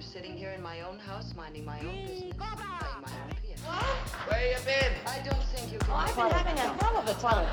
[0.00, 3.84] I'm sitting here in my own house, minding my own business, playing my own piano.
[4.28, 4.92] Where you been?
[5.06, 5.90] I don't think you can.
[5.90, 7.44] I've been having a hell of a time.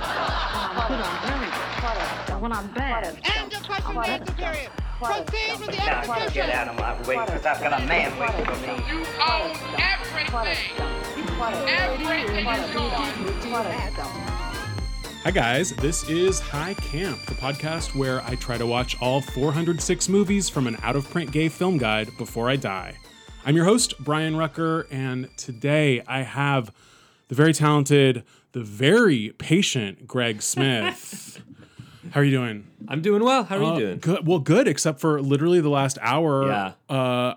[0.87, 1.51] Put on earrings.
[2.31, 3.19] I went on bed.
[3.35, 4.71] End of question and answer period.
[5.01, 6.47] Proceed with the Now exposition.
[6.47, 8.79] get out of my way, because I've got a man waiting for me.
[8.87, 10.55] You own everything.
[11.67, 12.47] Everything.
[15.27, 15.73] Hi, guys.
[15.73, 20.67] This is High Camp, the podcast where I try to watch all 406 movies from
[20.67, 22.95] an out of print gay film guide before I die.
[23.45, 26.71] I'm your host, Brian Rucker, and today I have
[27.27, 31.41] the very talented, the very patient Greg Smith.
[32.11, 32.65] How are you doing?
[32.87, 33.43] I'm doing well.
[33.43, 33.97] How are Uh, you doing?
[33.99, 34.25] Good.
[34.25, 36.47] Well, good, except for literally the last hour.
[36.47, 36.71] Yeah.
[36.87, 37.33] Uh,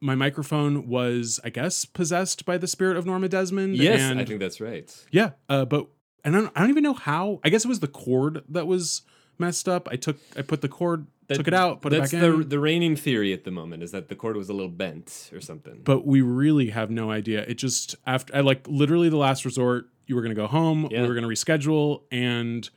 [0.00, 3.74] my microphone was, I guess, possessed by the spirit of Norma Desmond.
[3.76, 4.88] Yes, and I think that's right.
[5.10, 5.88] yeah, uh, but
[6.24, 7.40] and I don't, I don't even know how.
[7.44, 9.02] I guess it was the cord that was
[9.38, 9.88] messed up.
[9.90, 12.48] I took I put the cord, That- took it out, put it back the in.
[12.48, 15.40] the reigning theory at the moment is that the cord was a little bent or
[15.40, 15.80] something.
[15.84, 17.42] but we really have no idea.
[17.48, 19.88] It just after I like literally the last resort.
[20.06, 20.88] You were gonna go home.
[20.90, 21.02] Yeah.
[21.02, 22.68] We were gonna reschedule, and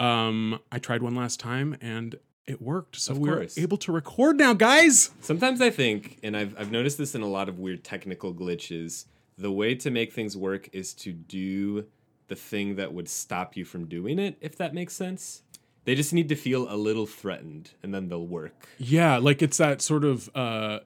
[0.00, 2.96] um, I tried one last time, and it worked.
[2.96, 3.58] So Of we're course.
[3.58, 5.10] able to record now, guys.
[5.20, 9.04] Sometimes I think, and I've I've noticed this in a lot of weird technical glitches.
[9.38, 11.84] The way to make things work is to do
[12.30, 15.42] the thing that would stop you from doing it, if that makes sense.
[15.84, 18.68] They just need to feel a little threatened, and then they'll work.
[18.78, 20.80] Yeah, like it's that sort of uh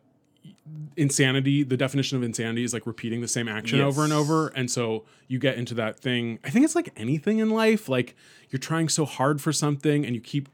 [0.96, 1.62] insanity.
[1.62, 3.86] The definition of insanity is like repeating the same action Yes.
[3.86, 4.48] over and over.
[4.48, 6.38] And so you get into that thing.
[6.44, 7.88] I think it's like anything in life.
[7.88, 8.14] Like
[8.50, 10.48] you're trying so hard for something and you keep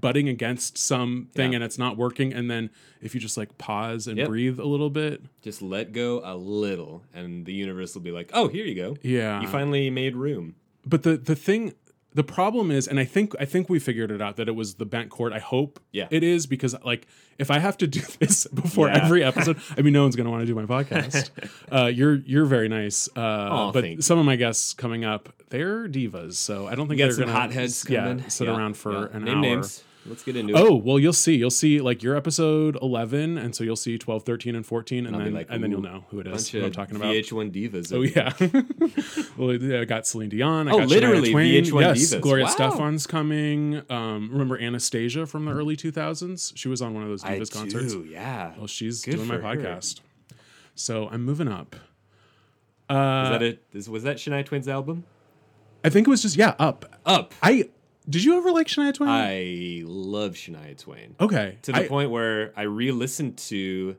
[0.00, 1.56] butting against something Yeah.
[1.56, 2.32] and it's not working.
[2.32, 4.28] And then if you just like pause and Yep.
[4.28, 5.22] breathe a little bit.
[5.42, 8.96] Just let go a little, and the universe will be like, "Oh, here you go.
[9.02, 9.40] Yeah.
[9.40, 10.54] You finally made room."
[10.86, 11.74] But the the thing
[12.14, 14.74] the problem is, and I think I think we figured it out that it was
[14.74, 15.32] the bent cord.
[15.32, 16.08] I hope Yeah.
[16.10, 17.06] it is because like
[17.38, 19.02] if I have to do this before Yeah.
[19.04, 21.30] every episode, I mean no one's gonna want to do my podcast.
[21.72, 25.88] uh, you're you're very nice, uh, Aw, but some of my guests coming up, they're
[25.88, 29.16] divas, so I don't think they're gonna hotheads yeah, sit Yeah, around for yeah.
[29.16, 29.40] an Name hour.
[29.40, 29.82] names.
[30.04, 30.58] Let's get into it.
[30.60, 31.36] Oh well, you'll see.
[31.36, 35.14] You'll see like your episode eleven, and so you'll see 12, 13, and fourteen, and
[35.14, 36.48] I'll then like, and then you'll know who it is.
[36.48, 37.14] Who I'm talking about.
[37.14, 37.92] VH1 divas.
[37.94, 38.32] Oh yeah.
[39.36, 40.66] well, yeah, I got Celine Dion.
[40.66, 41.62] I Oh, got literally, Twain.
[41.64, 42.20] VH1 yes, divas.
[42.20, 42.50] Gloria Wow.
[42.50, 43.82] Estefan's coming.
[43.90, 46.52] Um, remember Anastasia from the early 2000s?
[46.56, 47.92] She was on one of those I divas concerts.
[47.92, 48.54] do, yeah.
[48.58, 49.40] Well, she's Good doing my her.
[49.40, 50.00] podcast.
[50.74, 51.76] So I'm moving up.
[52.90, 52.96] Was
[53.28, 53.62] Uh, that it?
[53.72, 55.04] Is, was that Shania Twain's album?
[55.84, 56.86] I think it was just yeah, up.
[57.06, 57.34] Up.
[57.42, 57.68] I
[58.08, 59.08] did you ever like Shania Twain?
[59.08, 63.96] I love Shania Twain okay, to the I- point where I re-listened to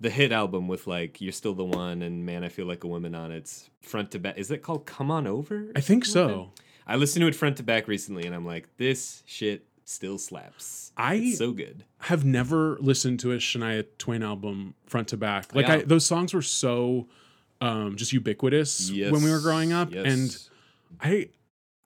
[0.00, 2.88] the hit album with like "You're Still the One" and "Man, I Feel Like a
[2.88, 4.36] Woman" on its front to back.
[4.38, 5.70] Is it called "Come On Over"?
[5.76, 6.50] I think so.
[6.86, 10.92] I listened to it front to back recently, and I'm like, this shit still slaps.
[10.96, 11.84] I- it's so good.
[12.00, 15.54] have never listened to a Shania Twain album front to back.
[15.54, 17.08] Like I, those songs were so
[17.62, 20.06] um, just ubiquitous when we were growing up, Yes.
[20.06, 20.38] and
[21.00, 21.28] I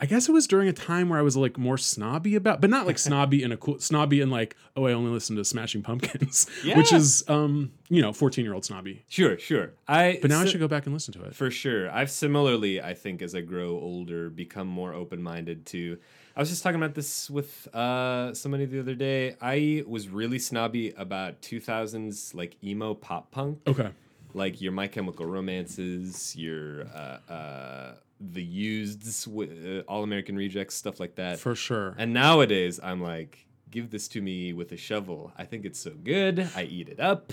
[0.00, 2.70] I guess it was during a time where I was like more snobby about, but
[2.70, 5.82] not like snobby in a cool snobby in like oh I only listen to Smashing
[5.82, 9.04] Pumpkins, which is um you know fourteen year old snobby.
[9.08, 9.72] Sure, sure.
[9.88, 11.34] I But now I should go back and listen to it.
[11.34, 11.91] For sure.
[11.91, 15.98] I've similarly, I think, as I grow older, become more open minded to.
[16.37, 19.34] I was just talking about this with uh, somebody the other day.
[19.41, 23.91] I was really snobby about 2000s like emo pop punk, Okay,
[24.34, 30.98] like your My Chemical Romances, your uh, uh, the Useds, uh, All American Rejects, stuff
[31.00, 31.38] like that.
[31.38, 31.94] for sure.
[31.98, 35.32] And nowadays, I'm like, give this to me with a shovel.
[35.36, 36.48] I think it's so good.
[36.56, 37.32] I eat it up.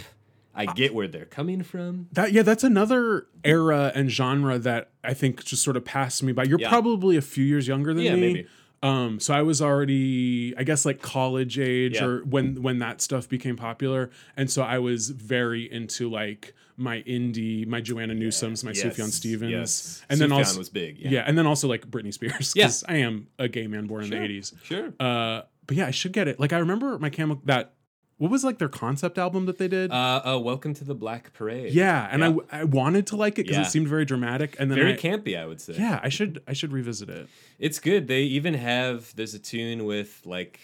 [0.57, 2.07] I get where they're coming from.
[2.13, 6.31] That yeah, that's another era and genre that I think just sort of passed me
[6.31, 6.43] by.
[6.43, 6.69] You're Yeah.
[6.69, 8.09] probably a few years younger than me.
[8.09, 8.21] Yeah, me.
[8.21, 8.47] maybe.
[8.83, 12.05] Um, so I was already, I guess, like college age Yeah.
[12.05, 17.01] or when when that stuff became popular, and so I was very into like my
[17.03, 20.03] indie, my Joanna Newsom's, my Yes, Sufjan Stevens, yes.
[20.09, 21.09] and then also was big, yeah.
[21.09, 21.23] yeah.
[21.25, 22.65] and then also like Britney Spears, Yeah.
[22.65, 24.53] because I am a gay man born in the '80s.
[24.63, 24.93] Sure.
[24.99, 26.39] Uh, but yeah, I should get it.
[26.39, 27.73] Like I remember my camel that
[28.17, 29.91] what was like their concept album that they did.
[29.91, 31.73] Uh, uh, welcome to the Black Parade.
[31.73, 33.63] yeah, and I I wanted to like it because Yeah.
[33.63, 35.73] it seemed very dramatic, and then very I, campy, I would say.
[35.77, 37.27] yeah, I should I should revisit it.
[37.59, 38.07] it's good.
[38.07, 40.59] They even have there's a tune with like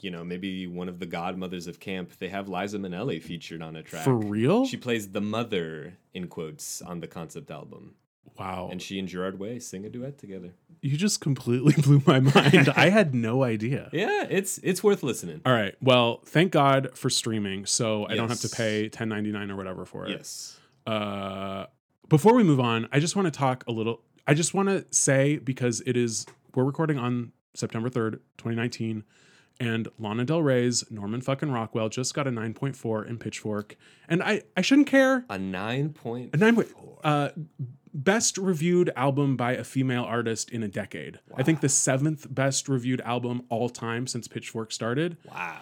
[0.00, 2.18] you know maybe one of the godmothers of camp.
[2.18, 4.04] They have Liza Minnelli featured on a track.
[4.04, 4.66] For real?
[4.66, 7.94] She plays the mother in quotes on the concept album,
[8.38, 8.68] wow.
[8.70, 10.52] and she and Gerard Way sing a duet together.
[10.82, 12.68] You just completely blew my mind.
[12.76, 13.90] I had no idea.
[13.92, 15.40] Yeah, it's it's worth listening.
[15.46, 15.74] All right.
[15.80, 19.56] Well, thank God for streaming, so I don't have to pay ten ninety nine or
[19.56, 20.10] whatever for it.
[20.10, 20.58] Yes.
[20.86, 21.66] Uh,
[22.08, 24.02] before we move on, I just want to talk a little.
[24.26, 29.04] I just want to say because it is we're recording on September third, twenty nineteen,
[29.58, 33.76] And Lana Del Rey's Norman fucking Rockwell just got a 9.4 in Pitchfork.
[34.08, 35.24] And I, I shouldn't care.
[35.30, 36.34] A nine point.
[36.34, 36.64] A 9.
[37.02, 37.30] Uh,
[37.94, 41.18] best reviewed album by a female artist in a decade.
[41.34, 45.16] I think the seventh best reviewed album all time since Pitchfork started.
[45.24, 45.60] Wow.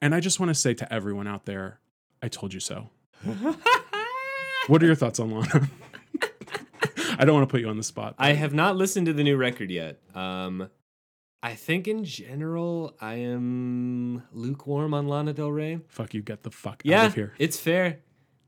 [0.00, 1.80] And I just want to say to everyone out there,
[2.22, 2.90] I told you so.
[4.66, 5.68] what are your thoughts on Lana?
[7.18, 8.14] I don't want to put you on the spot.
[8.18, 10.00] I have not listened to the new record yet.
[10.14, 10.68] Um,
[11.42, 15.80] I think in general I am lukewarm on Lana Del Rey.
[15.88, 17.32] Fuck you, get the fuck out of here.
[17.38, 18.00] it's fair.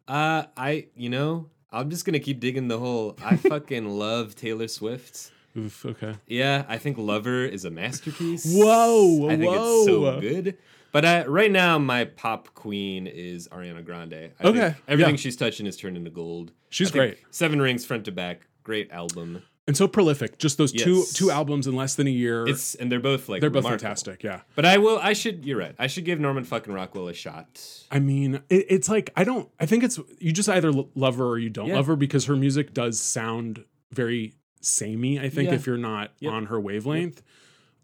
[0.07, 3.17] Uh, I you know I'm just gonna keep digging the hole.
[3.23, 5.31] I fucking love Taylor Swift.
[5.57, 6.15] Oof, okay.
[6.27, 8.45] Yeah, I think Lover is a masterpiece.
[8.47, 9.79] Whoa, I think whoa.
[9.79, 10.59] it's so good.
[10.93, 14.31] But uh, right now, my pop queen is Ariana Grande.
[14.41, 15.21] I Okay, everything yeah.
[15.21, 16.53] she's touching is turned into gold.
[16.71, 17.19] She's I great.
[17.31, 19.43] Seven Rings front to back, great album.
[19.69, 20.39] And so prolific.
[20.39, 21.13] Just those two Yes.
[21.13, 22.49] two albums in less than a year.
[22.49, 23.83] It's and they're both like they're both remarkable.
[23.87, 24.25] fantastic.
[24.25, 24.41] Yeah.
[24.57, 24.99] But I will.
[24.99, 25.45] I should.
[25.45, 25.75] You're right.
[25.79, 27.61] I should give Norman fucking Rockwell a shot.
[27.91, 29.49] I mean, it, it's like I don't.
[29.61, 31.77] I think it's you just either love her or you don't Yeah.
[31.77, 33.63] love her because her music does sound
[33.93, 34.33] very
[34.63, 35.21] samey.
[35.21, 35.55] I think Yeah.
[35.57, 36.33] if you're not Yep.
[36.33, 37.23] on her wavelength,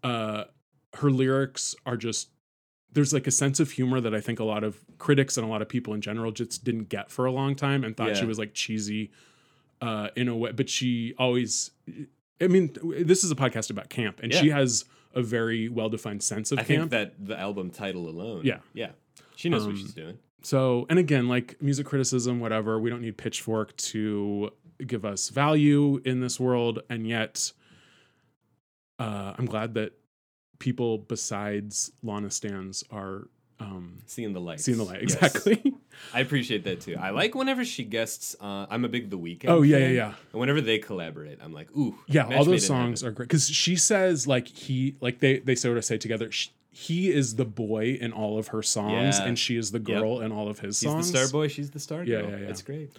[0.03, 0.45] uh,
[0.95, 2.29] her lyrics are just
[2.93, 5.49] there's like a sense of humor that I think a lot of critics and a
[5.49, 8.25] lot of people in general just didn't get for a long time and thought she
[8.25, 9.11] was like cheesy
[9.85, 10.51] uh, in a way.
[10.51, 11.71] But she always.
[12.41, 14.83] I mean, this is a podcast about camp, and she has
[15.13, 16.91] a very well defined sense of I camp.
[16.91, 18.41] think that the album title alone.
[18.43, 18.59] Yeah.
[18.73, 18.91] Yeah.
[19.37, 20.17] She knows Um, what she's doing.
[20.41, 24.51] So, and again, like music criticism, whatever, we don't need Pitchfork to
[24.85, 26.81] give us value in this world.
[26.89, 27.51] And yet,
[28.99, 29.93] uh, I'm glad that
[30.59, 33.27] people besides Lana Stans are
[33.59, 34.59] um, Seeing the light.
[34.59, 35.15] seeing the light.
[35.21, 35.47] Yes.
[36.13, 36.95] I appreciate that too.
[36.99, 38.35] I like whenever she guests.
[38.39, 39.45] Uh, I'm a big The Weeknd.
[39.49, 40.13] Oh, yeah, yeah, fan, yeah.
[40.33, 41.95] And whenever they collaborate, I'm like, ooh.
[42.07, 45.77] yeah, all those songs are great because she says like he, like they, they sort
[45.77, 49.25] of say together, sh he is the boy in all of her songs, Yeah.
[49.27, 51.09] and she is the girl in all of his He's songs.
[51.09, 51.47] the star boy.
[51.47, 52.31] She's the star Yeah, girl.
[52.31, 52.47] yeah, yeah.
[52.49, 52.91] It's great.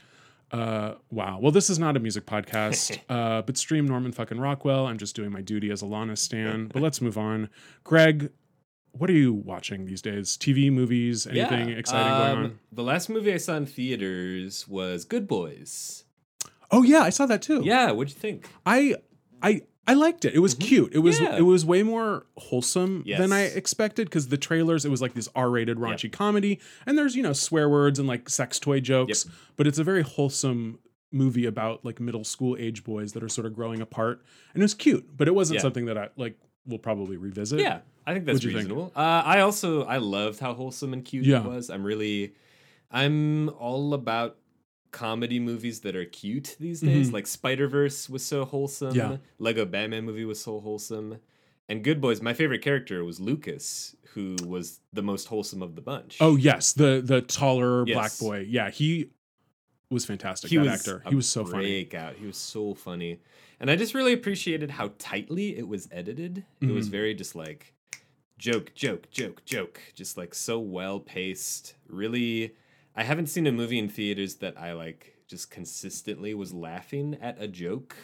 [0.50, 1.38] Uh, wow.
[1.42, 4.86] Well, this is not a music podcast, uh, but stream Norman fucking Rockwell.
[4.86, 6.68] I'm just doing my duty as a Lana stan.
[6.68, 7.50] But let's move on.
[7.84, 8.30] Greg,
[8.98, 10.36] what are you watching these days?
[10.36, 11.76] TV, movies, anything Yeah.
[11.76, 12.58] exciting going Um, on?
[12.72, 16.04] The last movie I saw in theaters was Good Boys.
[16.70, 17.62] Oh yeah, I saw that too.
[17.64, 18.48] Yeah, what'd you think?
[18.64, 18.96] I,
[19.42, 20.34] I, I liked it.
[20.34, 20.92] It was cute.
[20.94, 21.24] It was Mm-hmm.
[21.24, 21.38] Yeah.
[21.38, 25.28] it was way more wholesome than I expected because the trailers it was like this
[25.36, 29.26] R-rated raunchy comedy and there's you know swear words and like sex toy jokes,
[29.56, 30.80] but it's a very wholesome
[31.12, 34.64] movie about like middle school age boys that are sort of growing apart and it
[34.64, 35.62] was cute, but it wasn't Yeah.
[35.62, 37.60] something that I like will probably revisit.
[37.60, 38.56] Yeah, I think that's What'd think?
[38.56, 38.92] reasonable.
[38.94, 41.40] Uh, I also I loved how wholesome and cute Yeah.
[41.40, 41.70] it was.
[41.70, 42.34] I'm really,
[42.90, 44.38] I'm all about
[44.92, 47.10] comedy movies that are cute these days.
[47.10, 47.12] Mhm.
[47.14, 48.94] Like Spider Verse was so wholesome.
[48.94, 49.16] Yeah.
[49.38, 51.18] Lego Batman movie was so wholesome.
[51.68, 55.82] And Good Boys, my favorite character was Lucas, who was the most wholesome of the
[55.82, 56.18] bunch.
[56.20, 58.46] Oh yes, the the taller black boy.
[58.48, 59.10] Yeah, he
[59.90, 60.48] was fantastic.
[60.50, 61.02] he that was actor.
[61.08, 61.64] He was so funny.
[61.64, 62.14] breakout.
[62.16, 63.18] He was so funny,
[63.58, 66.44] and I just really appreciated how tightly it was edited.
[66.60, 66.92] It was Mhm.
[66.92, 67.74] very just like
[68.38, 71.74] joke, joke, joke, joke, just like so well paced.
[71.88, 72.54] Really,
[72.94, 77.40] I haven't seen a movie in theaters that I like just consistently was laughing at
[77.40, 77.96] a joke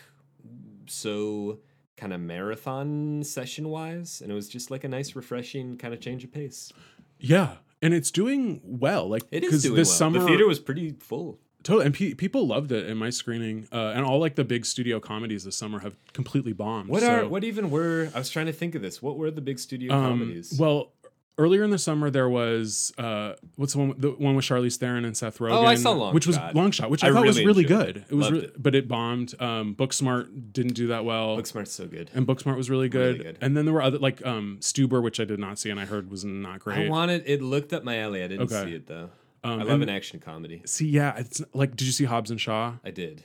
[0.86, 1.58] so
[1.96, 6.00] kind of marathon session wise, and it was just like a nice, refreshing kind of
[6.00, 6.72] change of pace.
[7.20, 9.08] Yeah, and it's doing well.
[9.08, 9.96] Like It is doing this well.
[9.96, 11.38] summer the theater was pretty full.
[11.62, 14.66] Totally, and pe- people loved it in my screening, uh, and all like the big
[14.66, 16.88] studio comedies this summer have completely bombed.
[16.88, 18.10] What so, are what even were?
[18.14, 19.00] I was trying to think of this.
[19.00, 20.56] What were the big studio um, comedies?
[20.58, 20.92] Well,
[21.38, 23.94] earlier in the summer there was uh, what's the one?
[23.96, 25.52] The one with Charlize Theron and Seth Rogen.
[25.52, 26.38] Oh, I saw Long which was.
[26.54, 27.96] Long Shot, which I, I thought was really really good.
[27.98, 28.04] it.
[28.10, 28.62] It was, re- it.
[28.62, 29.34] but it bombed.
[29.40, 31.36] Um, Booksmart didn't do that well.
[31.36, 32.10] Booksmart's so good.
[32.14, 33.18] and Booksmart was really good.
[33.18, 33.38] Really good.
[33.40, 35.84] And then there were other like um, Stuber, which I did not see, and I
[35.84, 36.86] heard was not great.
[36.86, 38.22] I wanted it looked up my alley.
[38.22, 38.70] I didn't Okay.
[38.70, 39.10] see it though.
[39.44, 40.62] Um, I love and- an action comedy.
[40.66, 42.74] See, yeah, it's like, did you see Hobbs and Shaw?
[42.84, 43.24] I did.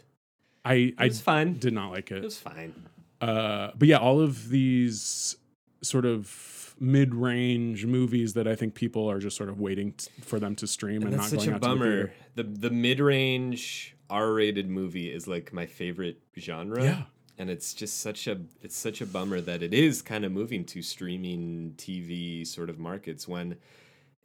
[0.66, 1.58] I It I was fine.
[1.60, 2.24] did not like It it.
[2.24, 2.74] was fine.
[3.22, 5.36] Uh, but yeah, all of these
[5.82, 10.40] sort of mid-range movies that I think people are just sort of waiting t- for
[10.40, 12.14] them to stream and, And that's not such going a out to the bummer.
[12.36, 16.84] The the mid range R rated movie is like my favorite genre.
[16.84, 17.04] Yeah.
[17.40, 20.66] And it's just such a it's such a bummer that it is kind of moving
[20.66, 23.58] to streaming TV sort of markets when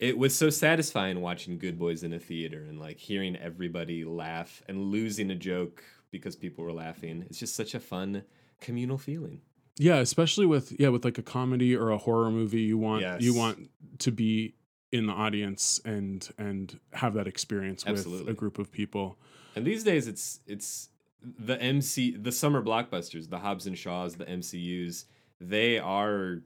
[0.02, 4.60] it was so satisfying watching Good Boys in a theater and like hearing everybody laugh
[4.68, 7.24] and losing a joke because people were laughing.
[7.30, 8.24] It's just such a fun
[8.60, 9.42] communal feeling.
[9.76, 13.32] Yeah, especially with yeah with like a comedy or a horror movie, you want you
[13.32, 14.56] want to be
[14.90, 19.16] in the audience and and have that experience with a group of people.
[19.54, 20.88] And these days, it's it's
[21.22, 25.06] the MC, the summer blockbusters, the Hobbs and Shaws, the MCU's.
[25.40, 26.42] They are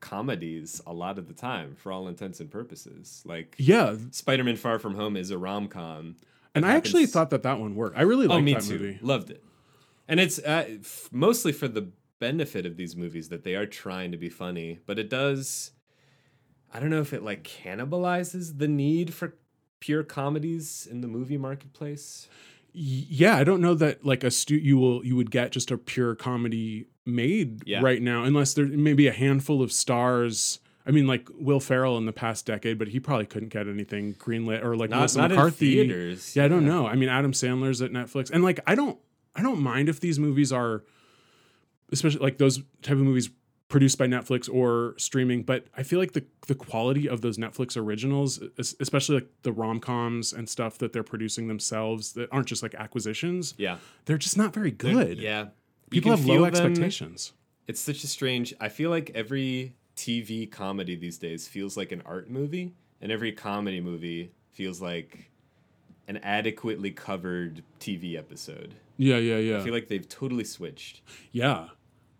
[0.00, 3.22] comedies a lot of the time for all intents and purposes.
[3.24, 6.16] Like Yeah, Spider-Man Far From Home is a rom-com.
[6.54, 7.96] and I happens- actually thought that that one worked.
[7.98, 8.72] I really Oh, liked me that too.
[8.78, 8.98] movie.
[9.02, 9.42] Loved it.
[10.08, 11.88] And it's uh, f- mostly for the
[12.18, 15.72] benefit of these movies that they are trying to be funny, but it does
[16.72, 19.36] I don't know if it like cannibalizes the need for
[19.80, 22.28] pure comedies in the movie marketplace.
[22.72, 25.78] Yeah, I don't know that like a stu you will you would get just a
[25.78, 27.80] pure comedy made Yeah.
[27.80, 30.58] right now unless there maybe a handful of stars.
[30.84, 34.14] I mean, like Will Ferrell in the past decade, but he probably couldn't get anything
[34.14, 36.36] greenlit or like Not, Melissa not in theaters.
[36.36, 36.86] Yeah, I don't know.
[36.86, 38.98] I mean, Adam Sandler's at Netflix, and like I don't,
[39.34, 40.84] I don't mind if these movies are,
[41.92, 43.30] especially like those type of movies
[43.68, 45.42] produced by Netflix or streaming.
[45.42, 49.80] But I feel like the the quality of those Netflix originals, especially like the rom
[49.80, 53.78] coms and stuff that they're producing themselves, that aren't just like acquisitions, Yeah.
[54.04, 55.18] they're just not very They're- good.
[55.18, 55.46] Yeah.
[55.90, 57.32] People have low expectations.
[57.68, 58.54] It's such a strange.
[58.60, 63.32] I feel like every TV comedy these days feels like an art movie, and every
[63.32, 65.30] comedy movie feels like
[66.08, 68.74] an adequately covered TV episode.
[68.96, 71.02] Yeah, yeah, yeah, I feel like they've totally switched.
[71.32, 71.68] yeah,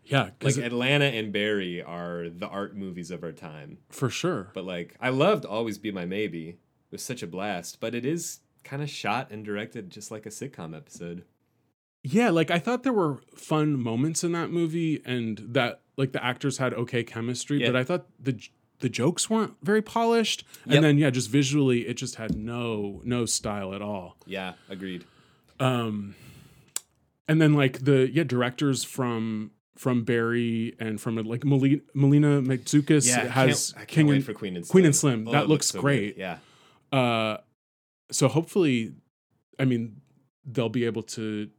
[0.04, 0.30] yeah.
[0.42, 3.78] Like it- Atlanta and Barry are the art movies of our time.
[3.90, 4.50] for sure.
[4.54, 6.48] But like I loved Always Be My Maybe.
[6.50, 6.58] It
[6.92, 10.30] was such a blast, but it is kind of shot and directed just like a
[10.30, 11.24] sitcom episode.
[12.08, 16.24] Yeah, like I thought there were fun moments in that movie, and that like the
[16.24, 17.68] actors had okay chemistry, Yeah.
[17.68, 18.38] but I thought the
[18.80, 20.76] the jokes weren't very polished, Yep.
[20.76, 24.16] and then yeah, just visually it just had no no style at all.
[24.26, 25.04] Yeah, agreed.
[25.58, 26.14] Um,
[27.26, 33.06] and then like the yeah directors from from Barry and from like Melina, Melina Matsoukas
[33.08, 34.72] Yeah, has can't, I can't King and for Queen and Slim.
[34.72, 35.28] Queen and Slim.
[35.28, 35.82] Oh, that it looks so good.
[35.82, 36.16] great.
[36.18, 36.38] Yeah.
[36.92, 37.38] Uh,
[38.12, 38.92] so hopefully,
[39.58, 40.00] I mean,
[40.44, 41.50] they'll be able to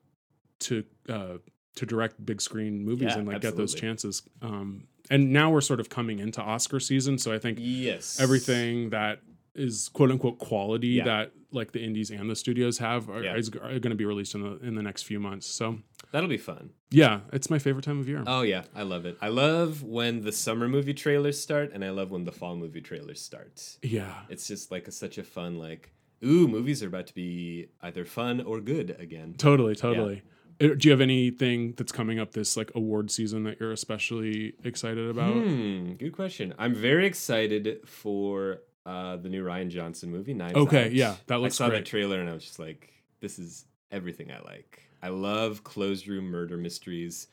[0.61, 1.37] to uh,
[1.75, 4.23] to direct big screen movies Yeah, and like get those chances.
[4.41, 8.19] Um, and now we're sort of coming into Oscar season, so I think Yes.
[8.19, 9.21] everything that
[9.55, 11.05] is quote unquote quality Yeah.
[11.05, 13.35] that like the indies and the studios have are, Yeah.
[13.37, 15.47] is, are going to be released in the in the next few months.
[15.47, 15.79] So
[16.11, 16.71] That'll be fun.
[16.91, 18.23] yeah, it's my favorite time of year.
[18.27, 19.17] Oh yeah, I love it.
[19.21, 22.81] I love when the summer movie trailers start, and I love when the fall movie
[22.81, 23.77] trailers start.
[23.81, 25.91] yeah, It's just like a, such a fun like,
[26.23, 29.35] ooh, movies are about to be either fun or good again.
[29.37, 30.17] totally, totally.
[30.17, 34.53] Uh, Do you have anything that's coming up this like award season that you're especially
[34.63, 35.33] excited about?
[35.33, 36.53] Hmm, good question.
[36.57, 40.33] I'm very excited for uh, the new Rian Johnson movie.
[40.33, 40.93] Knives Okay, Out.
[40.93, 41.79] yeah, that looks I saw great.
[41.79, 44.81] that trailer and I was just like, this is everything I like.
[45.03, 47.27] I love closed room murder mysteries.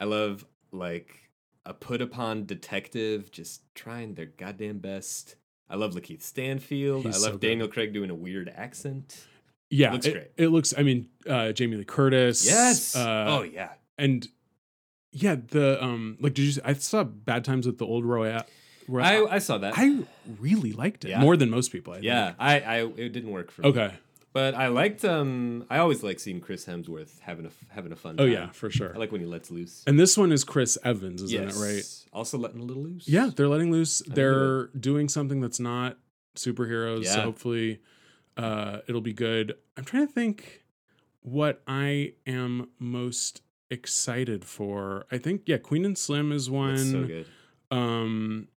[0.00, 1.30] I love like
[1.64, 5.36] a put upon detective just trying their goddamn best.
[5.70, 7.04] I love Lakeith Stanfield.
[7.06, 7.46] He's I so love good.
[7.46, 9.26] Daniel Craig doing a weird accent.
[9.76, 10.26] Yeah, Looks it, great.
[10.36, 10.72] it looks.
[10.76, 12.46] I mean, uh, Jamie Lee Curtis.
[12.46, 12.94] Yes.
[12.94, 13.70] Uh, oh yeah.
[13.98, 14.26] and
[15.12, 16.62] yeah, the um, like, did you?
[16.64, 18.46] I saw Bad Times at the El Royale.
[18.92, 19.74] I, I saw that.
[19.76, 20.00] I
[20.38, 21.20] really liked it Yeah.
[21.20, 21.94] more than most people.
[21.94, 22.36] I yeah, think.
[22.38, 23.68] I, I it didn't work for me.
[23.70, 23.94] Okay.
[24.34, 28.16] But I liked um I always like seeing Chris Hemsworth having a having a fun
[28.18, 28.32] Oh time.
[28.32, 28.92] yeah, for sure.
[28.94, 29.82] I like when he lets loose.
[29.86, 31.56] and this one is Chris Evans, isn't yes.
[31.56, 31.64] it?
[31.64, 31.84] Right.
[32.12, 33.08] Also letting a little loose.
[33.08, 34.00] Yeah, they're letting loose.
[34.00, 35.96] into They're doing something that's not
[36.36, 37.06] superheroes.
[37.06, 37.80] So hopefully,
[38.36, 39.54] uh, it'll be good.
[39.76, 40.64] I'm trying to think
[41.22, 45.06] what I am most excited for.
[45.10, 46.74] I think yeah, Queen and Slim is one.
[46.76, 47.26] That's so good.
[47.70, 48.48] um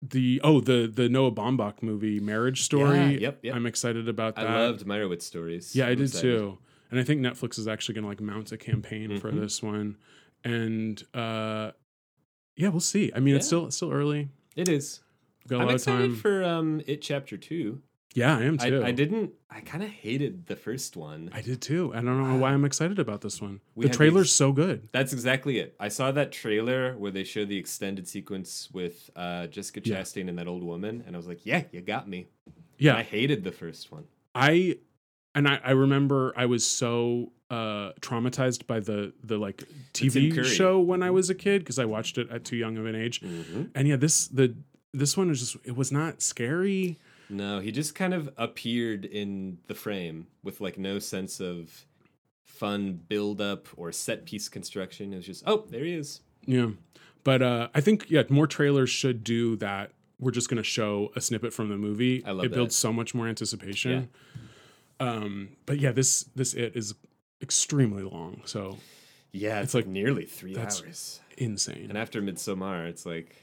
[0.00, 2.98] the oh the the Noah Baumbach movie Marriage Story.
[2.98, 3.54] Yeah, yep, yep.
[3.54, 4.46] I'm excited about that.
[4.46, 5.74] I loved Meyerowitz stories.
[5.74, 6.22] Yeah, I I'm did excited.
[6.38, 6.58] too.
[6.90, 9.40] And I think Netflix is actually going to like mount a campaign for Mhm.
[9.40, 9.96] this one.
[10.44, 11.72] And uh
[12.56, 13.12] yeah, we'll see.
[13.14, 14.28] I mean, it's still it's still early.
[14.56, 15.00] It is.
[15.44, 16.16] We've got a I'm lot of excited time.
[16.16, 17.82] for um It Chapter Two.
[18.14, 18.84] Yeah, I am I, too.
[18.84, 21.30] I didn't I kinda hated the first one.
[21.32, 21.92] I did too.
[21.94, 23.60] I don't know why I'm excited about this one.
[23.74, 24.88] We the trailer's these- so good.
[24.92, 25.74] That's exactly it.
[25.78, 30.00] I saw that trailer where they show the extended sequence with uh, Jessica Yeah.
[30.00, 32.28] Chastain and that old woman, and I was like, "Yeah, you got me."
[32.78, 34.04] Yeah, I hated the first one.
[34.34, 34.78] I
[35.34, 40.34] and I, I remember I was so uh traumatized by the the like Tim TV
[40.34, 40.44] Curry.
[40.44, 42.94] show when I was a kid because I watched it at too young of an
[42.94, 43.22] age.
[43.22, 44.54] And yeah, this the
[44.92, 46.98] this one was just it was not scary.
[47.30, 51.84] No, he just kind of appeared in the frame with like no sense of
[52.44, 55.12] fun build up or set piece construction.
[55.12, 56.20] It was just, oh, there he is.
[56.46, 56.70] Yeah.
[57.24, 59.92] But uh I think yeah, more trailers should do that.
[60.18, 62.24] We're just gonna show a snippet from the movie.
[62.24, 64.08] I love it builds so much more anticipation.
[64.98, 65.06] Yeah.
[65.08, 66.94] Um but yeah, this this it is
[67.42, 68.40] extremely long.
[68.46, 68.78] So
[69.32, 71.20] Yeah, it's, It's like, nearly three hours.
[71.36, 71.86] insane.
[71.90, 73.36] And after Midsommar, it's like,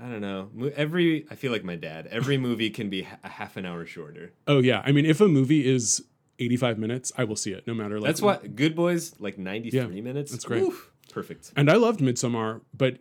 [0.00, 0.50] I don't know.
[0.76, 2.06] Every I feel like my dad.
[2.08, 4.32] Every movie can be a half an hour shorter.
[4.46, 6.04] Oh yeah, I mean, if a movie is
[6.38, 7.98] eighty-five minutes, I will see it, no matter.
[7.98, 10.30] Like, That's what Good Boys like ninety three Yeah, minutes.
[10.30, 10.62] that's great.
[10.62, 11.52] Oof, perfect.
[11.56, 12.98] And I loved Midsommar, but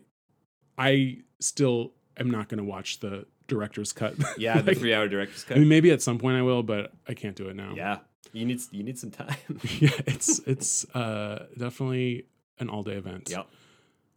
[0.77, 4.15] I still am not going to watch the director's cut.
[4.37, 5.57] Yeah, the three hour director's cut.
[5.57, 7.73] I mean, maybe at some point I will, but I can't do it now.
[7.75, 7.99] yeah.
[8.33, 9.35] You need you need some time.
[9.79, 12.25] yeah, it's it's uh, definitely
[12.59, 13.29] an all day event.
[13.29, 13.47] yep.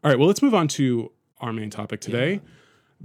[0.03, 2.41] All right, well, let's move on to our main topic today.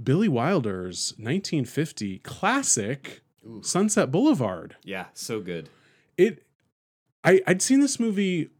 [0.02, 3.22] Billy Wilder's 1950 classic
[3.62, 4.76] Sunset Boulevard.
[4.82, 5.68] Yeah, so good.
[6.16, 6.42] It
[7.24, 8.50] I I'd seen this movie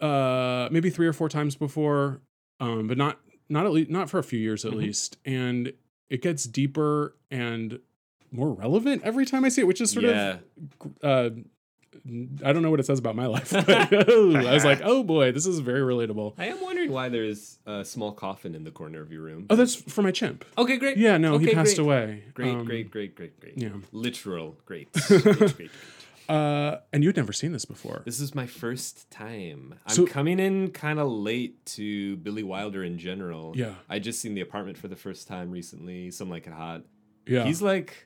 [0.00, 2.20] uh maybe 3 or 4 times before
[2.60, 4.76] um but not not at least not for a few years at Mhm.
[4.76, 5.72] least and
[6.10, 7.80] it gets deeper and
[8.30, 10.38] more relevant every time I see it, which is sort yeah.
[10.80, 11.30] of uh
[12.44, 13.50] I don't know what it says about my life.
[13.66, 13.68] But
[14.10, 17.84] I was like, "Oh boy, this is very relatable." I am wondering why there's a
[17.84, 19.46] small coffin in the corner of your room.
[19.50, 20.44] Oh, that's for my chimp.
[20.58, 20.96] okay, great.
[20.98, 21.84] Yeah, no, he passed great.
[21.84, 22.24] away.
[22.34, 23.54] Great, Um, great, great, great, great.
[23.56, 23.70] yeah.
[23.92, 24.92] Literal great.
[25.08, 25.70] great, great, great.
[26.28, 28.02] Uh, and you'd never seen this before.
[28.04, 29.74] This is my first time.
[29.86, 33.52] I'm So- coming in kind of late to Billy Wilder in general.
[33.56, 33.74] Yeah.
[33.88, 36.10] I just seen The Apartment for the first time recently.
[36.10, 36.82] Some Like It Hot.
[37.28, 38.05] Yeah, He's like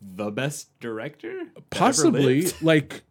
[0.00, 1.44] the best director.
[1.70, 3.02] possibly like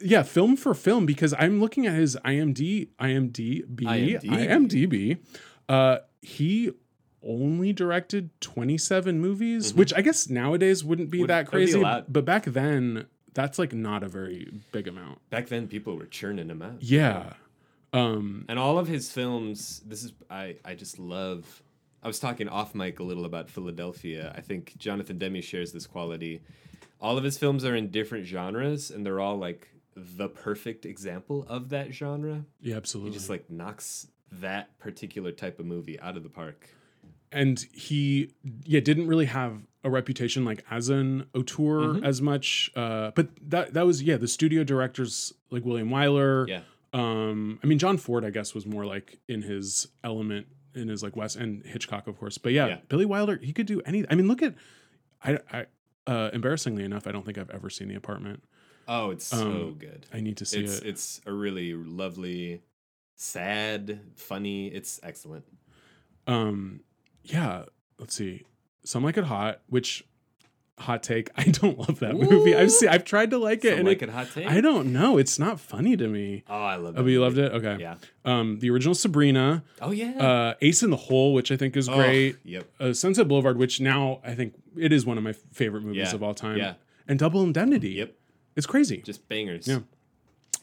[0.00, 4.20] yeah, film for film because I'm looking at his IMD IMDb IMDb.
[4.24, 5.18] IMDb.
[5.68, 6.70] Uh, he
[7.22, 11.22] only directed 27 movies, which I guess nowadays wouldn't be Mm-hmm.
[11.22, 12.12] Would- that be crazy, lot.
[12.12, 15.18] but back then that's like not a very big amount.
[15.30, 16.82] Back then, people were churning him out.
[16.82, 17.32] Yeah.
[17.92, 21.62] Um, And all of his films, this is I I just love.
[22.02, 24.32] I was talking off mic a little about Philadelphia.
[24.36, 26.40] I think Jonathan Demme shares this quality.
[27.00, 31.44] All of his films are in different genres, and they're all like the perfect example
[31.48, 32.44] of that genre.
[32.60, 33.10] yeah, absolutely.
[33.12, 36.68] He just like knocks that particular type of movie out of the park.
[37.32, 38.30] and he
[38.64, 42.04] yeah didn't really have a reputation like as an auteur Mm-hmm.
[42.04, 46.60] as much uh but that that was yeah the studio directors like william wyler Yeah.
[46.92, 51.02] um i mean john ford i guess was more like in his element in his
[51.02, 52.78] like west and hitchcock of course but yeah, Yeah.
[52.88, 54.54] billy wilder he could do anything i mean look at
[55.24, 55.66] i i
[56.06, 58.42] uh embarrassingly enough i don't think i've ever seen the apartment
[58.88, 60.06] Oh, it's so Um, good.
[60.12, 62.62] i need to see It's it it's a really lovely,
[63.16, 64.68] sad, funny.
[64.68, 65.44] It's excellent.
[66.26, 66.80] um
[67.24, 67.64] yeah
[67.98, 68.44] let's see
[68.84, 70.04] some like it hot which
[70.78, 73.78] hot take i don't love that movie i've seen i've tried to like it Some
[73.80, 74.46] and like it, hot take.
[74.46, 76.96] i don't know it's not funny to me Oh, I love.
[76.96, 77.00] It.
[77.00, 77.94] Oh but you loved it okay Yeah.
[78.26, 80.10] um the original sabrina Oh yeah.
[80.22, 82.66] uh ace in the hole which i think is Oh, great Yep.
[82.78, 86.14] uh, sunset boulevard which now i think it is one of my favorite movies Yeah,
[86.14, 86.74] of all time yeah.
[87.08, 88.14] and double indemnity Yep.
[88.54, 89.66] it's crazy Just bangers.
[89.66, 89.78] Yeah.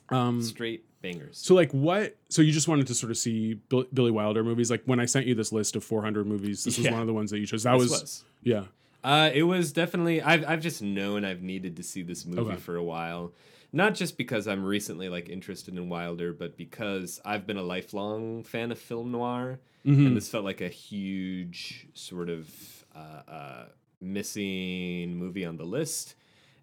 [0.10, 1.38] um Straight bangers.
[1.40, 4.70] so like what so you just wanted to sort of see Bill, billy wilder movies
[4.70, 7.14] like when i sent you this list of 400 movies this was one of the
[7.14, 8.24] ones that you chose that was, was.
[8.44, 8.66] yeah
[9.04, 10.22] Uh, it was definitely.
[10.22, 12.56] I've I've just known I've needed to see this movie Okay.
[12.58, 13.34] for a while.
[13.76, 18.44] Not just because I'm recently like interested in Wilder, but because I've been a lifelong
[18.44, 20.08] fan of film noir, Mhm.
[20.08, 22.50] and this felt like a huge sort of
[22.96, 23.66] uh, uh,
[24.00, 26.16] missing movie on the list.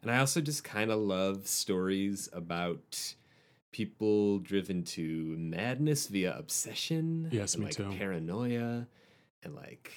[0.02, 3.14] And I also just kind of love stories about
[3.72, 7.28] people driven to madness via obsession.
[7.32, 7.90] Yes, me like, too.
[7.98, 8.86] Paranoia,
[9.42, 9.92] and like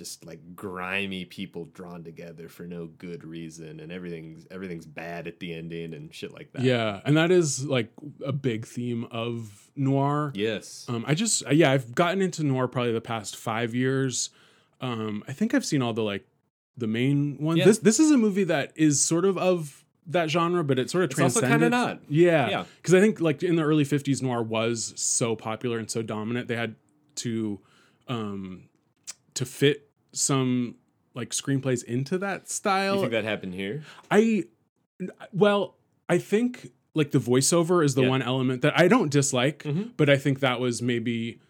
[0.00, 5.38] just like grimy people drawn together for no good reason, and everything's everything's bad at
[5.40, 6.62] the ending and shit like that.
[6.62, 7.92] yeah and that is like
[8.24, 10.86] a big theme of noir Yes.
[10.88, 14.30] Um, I just yeah, I've gotten into noir probably the past five years.
[14.80, 16.26] Um, I think I've seen all the like
[16.76, 17.58] the main ones.
[17.58, 17.66] Yeah.
[17.66, 21.04] This this is a movie that is sort of of that genre, but it sort
[21.04, 21.72] of It's also transcended.
[21.72, 22.00] kinda not.
[22.08, 22.64] Yeah, Yeah.
[22.76, 26.48] Because I think like in the early '50s, noir was so popular and so dominant.
[26.48, 26.74] They had
[27.16, 27.60] to
[28.08, 28.64] um,
[29.34, 30.76] to fit some
[31.14, 32.94] like screenplays into that style.
[32.96, 33.82] you think that happened here?
[34.10, 34.44] I
[35.32, 35.76] well,
[36.08, 38.08] I think like the voiceover is the Yeah.
[38.08, 39.92] one element that I don't dislike, Mhm.
[39.96, 41.40] but I think that was maybe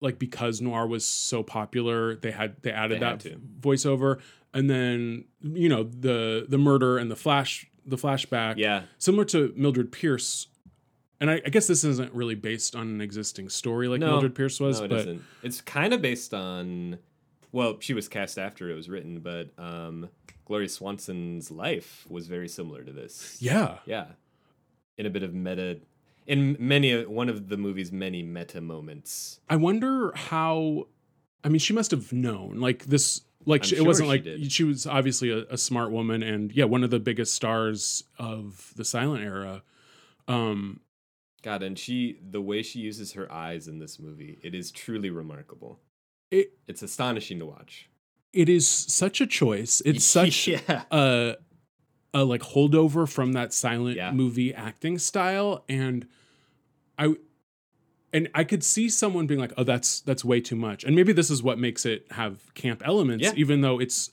[0.00, 3.40] like because noir was so popular, they had they added They that to.
[3.60, 4.20] voiceover,
[4.52, 8.82] and then you know the the murder and the flash the flashback, Yeah.
[8.98, 10.46] similar to Mildred Pierce.
[11.20, 14.10] And I, I guess this isn't really based on an existing story like No.
[14.12, 16.98] Mildred Pierce was, no, it but not It's kind of based on.
[17.52, 20.08] Well, she was cast after it was written, but um,
[20.46, 23.36] Gloria Swanson's life was very similar to this.
[23.40, 24.06] yeah, Yeah.
[24.96, 25.78] In a bit of meta,
[26.26, 29.40] in many of one of the movie's many meta moments.
[29.48, 30.86] I wonder how.
[31.44, 33.22] I mean, she must have known like this.
[33.44, 34.52] Like she, it wasn't she like did.
[34.52, 38.72] she was obviously a, a smart woman, and yeah, one of the biggest stars of
[38.76, 39.62] the silent era.
[40.28, 40.80] Um,
[41.42, 45.10] God, and she the way she uses her eyes in this movie, it is truly
[45.10, 45.80] remarkable.
[46.32, 47.88] It It's astonishing to watch.
[48.32, 49.80] it is such a choice.
[49.86, 50.82] It's such yeah.
[50.90, 51.36] a
[52.14, 54.10] a like holdover from that silent Yeah.
[54.12, 56.06] movie acting style, and
[56.98, 57.14] I
[58.12, 61.12] and I could see someone being like, "Oh, that's that's way too much," and maybe
[61.14, 63.32] this is what makes it have camp elements, Yeah.
[63.36, 64.10] even though it's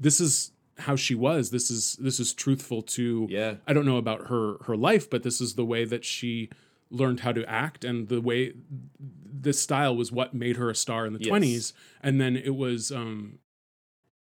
[0.00, 1.50] this is how she was.
[1.50, 3.26] This is this is truthful to.
[3.30, 3.54] Yeah.
[3.66, 6.50] I don't know about her her life, but this is the way that she
[6.90, 8.52] learned how to act, and the way
[8.98, 11.28] this style was what made her a star in the Yes.
[11.28, 11.72] twenties,
[12.02, 12.90] and then it was.
[12.92, 13.38] um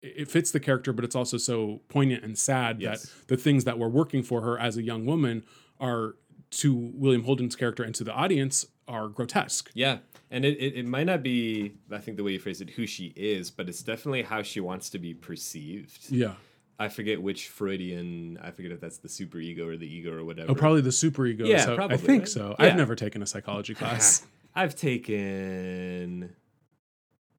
[0.02, 3.02] it it fits the character, but it's also so poignant and sad Yes.
[3.04, 5.44] that the things that were working for her as a young woman
[5.80, 6.16] are
[6.50, 9.70] to William Holden's character and to the audience are grotesque.
[9.74, 9.98] Yeah.
[10.30, 12.86] And it, it, it might not be, I think the way you phrase it, who
[12.86, 16.10] she is, but it's definitely how she wants to be perceived.
[16.10, 16.34] Yeah.
[16.78, 20.24] I forget which Freudian, I forget if that's the super ego or the ego or
[20.24, 20.50] whatever.
[20.50, 21.46] Oh, probably the superego.
[21.46, 22.28] Yeah, so probably, I think right?
[22.28, 22.56] so.
[22.58, 22.66] Yeah.
[22.66, 24.26] I've never taken a psychology class.
[24.54, 26.34] I've taken.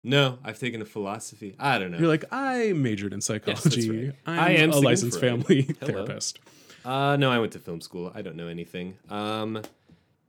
[0.03, 1.55] No, I've taken a philosophy.
[1.59, 1.97] I don't know.
[1.97, 4.07] You're like, I majored in psychology.
[4.07, 4.15] right.
[4.25, 5.43] I'm I am a licensed Freud.
[5.45, 6.39] family therapist.
[6.85, 8.11] Uh, no, I went to film school.
[8.13, 8.97] I don't know anything.
[9.09, 9.61] Um,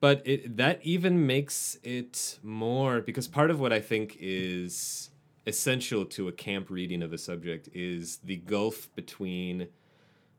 [0.00, 5.10] but it that even makes it more because part of what I think is
[5.46, 9.68] essential to a camp reading of a subject is the gulf between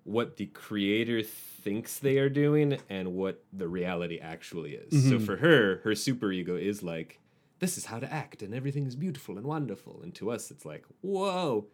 [0.03, 5.09] what the creator thinks they are doing and what the reality actually is.
[5.09, 5.25] So mm-hmm.
[5.25, 7.19] for her, her superego is like,
[7.59, 9.99] this is how to act and everything is beautiful and wonderful.
[10.01, 11.67] And to us, it's like, whoa.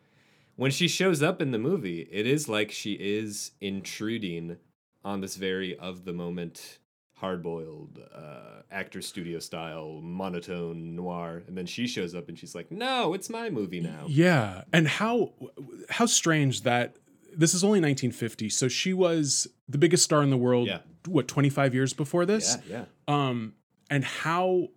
[0.56, 4.58] When she shows up in the movie, it is like she is intruding
[5.04, 6.80] on this very of the moment,
[7.24, 11.42] hard boiled, uh, actor studio style, monotone noir.
[11.48, 14.04] And then she shows up and she's like, no, it's my movie now.
[14.10, 15.32] Yeah, and how
[15.90, 16.98] how strange that
[17.34, 18.50] this is only 1950.
[18.50, 20.68] So she was the biggest star in the world.
[20.68, 20.80] Yeah.
[21.08, 22.58] What 25 years before this?
[22.68, 23.28] Yeah, yeah.
[23.30, 23.54] um,
[23.90, 24.68] and how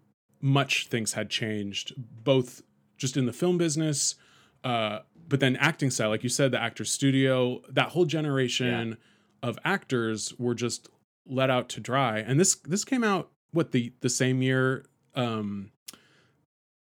[0.41, 2.63] much things had changed, both
[2.97, 4.15] just in the film business,
[4.63, 6.11] uh, but then acting style.
[6.11, 8.99] Like you said, the actor studio, that whole generation
[9.43, 10.89] of actors were just
[11.29, 12.19] let out to dry.
[12.19, 14.85] And this this came out what the the same year
[15.15, 15.71] um,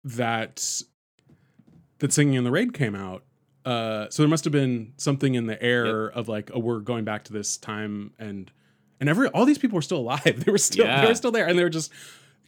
[0.04, 0.82] that
[2.00, 3.24] that Singing in the Rain came out.
[3.64, 7.04] Uh, so there must have been something in the air of like, oh, we're going
[7.04, 8.52] back to this time, and
[9.00, 10.22] and every all these people were still alive.
[10.46, 11.92] They were still they were still there, and they were just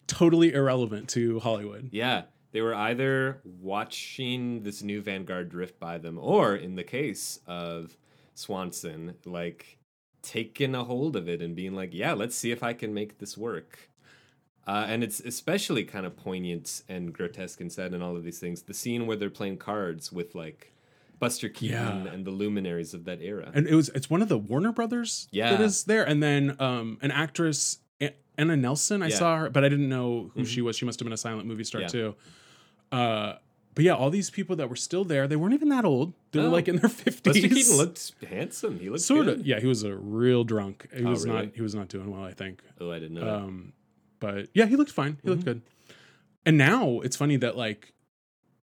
[0.06, 1.90] totally irrelevant to Hollywood.
[1.92, 7.40] Yeah, they were either watching this new vanguard drift by them, or in the case
[7.48, 7.98] of
[8.36, 9.80] Swanson, like
[10.22, 13.20] taking a hold of it and being like, "Yeah, let's see if I can make
[13.20, 13.90] this work."
[14.66, 18.40] Uh, and it's especially kind of poignant and grotesque and sad and all of these
[18.40, 18.64] things.
[18.64, 20.74] The scene where they're playing cards with like
[21.20, 22.12] Buster Keaton Yeah.
[22.14, 23.50] and the luminaries of that era.
[23.54, 25.62] And it was it's one of the Warner Brothers that Yeah.
[25.62, 27.80] is there, and then um, an actress.
[28.40, 29.16] Anna Nilsson, I Yeah.
[29.16, 30.76] saw her, but I didn't know who she was.
[30.76, 31.88] She must have been a silent movie star Yeah.
[31.88, 32.16] too.
[32.92, 33.34] Uh,
[33.78, 36.14] but yeah, all these people that were still there, they weren't even that old.
[36.32, 36.52] They were No.
[36.52, 37.22] like in their fifties.
[37.22, 38.80] Buster Keaton looked handsome.
[38.80, 39.42] He looked sort good.
[39.42, 39.46] of.
[39.46, 40.88] Yeah, he was a real drunk.
[40.92, 41.46] He Oh, was really?
[41.46, 41.56] not.
[41.56, 42.24] He was not doing well.
[42.24, 42.64] I think.
[42.82, 43.26] Oh, I didn't know.
[43.26, 43.36] that.
[43.36, 43.74] Um,
[44.20, 45.20] but yeah, he looked fine.
[45.22, 45.50] He looked Mm-hmm.
[45.60, 45.62] good.
[46.44, 47.94] And now it's funny that like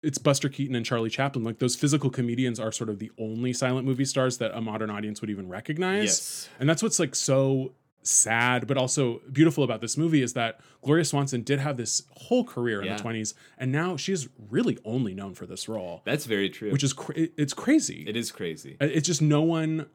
[0.04, 1.46] it's Buster Keaton and Charlie Chaplin.
[1.46, 4.90] Like those physical comedians are sort of the only silent movie stars that a modern
[4.90, 6.04] audience would even recognize.
[6.04, 6.50] Yes.
[6.60, 7.72] And that's what's like so
[8.08, 12.44] sad, but also beautiful about this movie is that Gloria Swanson did have this whole
[12.44, 12.98] career in Yeah.
[12.98, 16.72] the 20s, and now she's really only known for this role, That's very true.
[16.72, 18.06] which is cra- it's crazy.
[18.08, 18.78] it is crazy.
[18.82, 19.88] Uh, it's just no one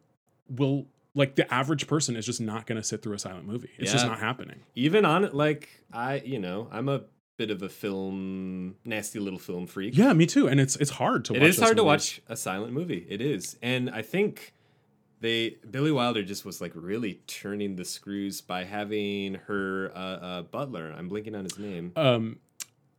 [0.49, 3.69] will like the average person is just not going to sit through a silent movie.
[3.79, 4.61] It's just not happening.
[4.75, 7.03] even on it like i you know i'm a
[7.37, 10.49] bit of a film nasty little film freak Yeah, me too.
[10.49, 11.35] And it's it's hard to.
[11.35, 14.55] it watch is those hard to watch a silent movie it is and i think
[15.23, 20.43] they billy wilder just was like really turning the screws by having her uh, uh
[20.43, 22.39] butler i'm blinking on his name Um,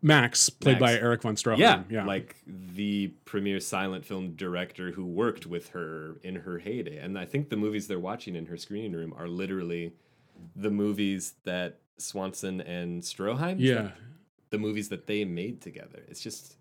[0.05, 1.59] Max, played by Erich von Stroheim.
[1.59, 6.97] yeah, yeah, like the premier silent film director who worked with her in her heyday.
[6.97, 9.93] And I think the movies they're watching in her screening room are literally
[10.57, 13.91] the movies that Swanson and Stroheim, yeah.
[14.49, 16.03] the movies that they made together.
[16.09, 16.57] It's just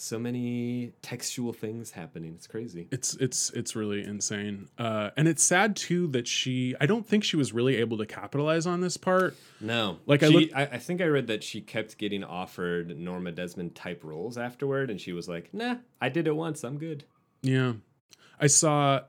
[0.00, 2.32] so many textual things happening.
[2.36, 2.86] It's crazy.
[2.92, 4.68] It's it's it's really insane.
[4.78, 6.74] Uh, and it's sad too that she.
[6.80, 9.36] I don't think she was really able to capitalize on this part.
[9.60, 12.96] No, Like, I she, look- I, I think I read that she kept getting offered
[12.96, 16.62] Norma Desmond type roles afterward, and she was like, "Nah, I did it once.
[16.62, 17.02] I'm good."
[17.42, 17.72] Yeah,
[18.40, 19.00] I saw.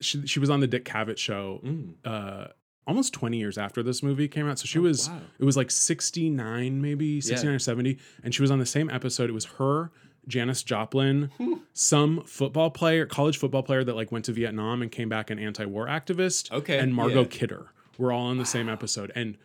[0.00, 1.60] She she was on the Dick Cavett show.
[1.62, 1.94] Mm.
[2.04, 2.48] Uh,
[2.86, 4.58] almost 20 years after this movie came out.
[4.60, 5.20] So she Oh, was, wow.
[5.40, 7.98] it was like 69, maybe 69 or 70.
[8.22, 9.28] And she was on the same episode.
[9.28, 9.90] It was her,
[10.28, 11.30] Janis Joplin,
[11.72, 15.38] some football player, college football player that like went to Vietnam and came back an
[15.38, 16.50] anti-war activist.
[16.50, 17.28] Okay, And Margot yeah.
[17.28, 17.66] Kidder
[17.98, 19.12] were all on the same episode.
[19.14, 19.36] And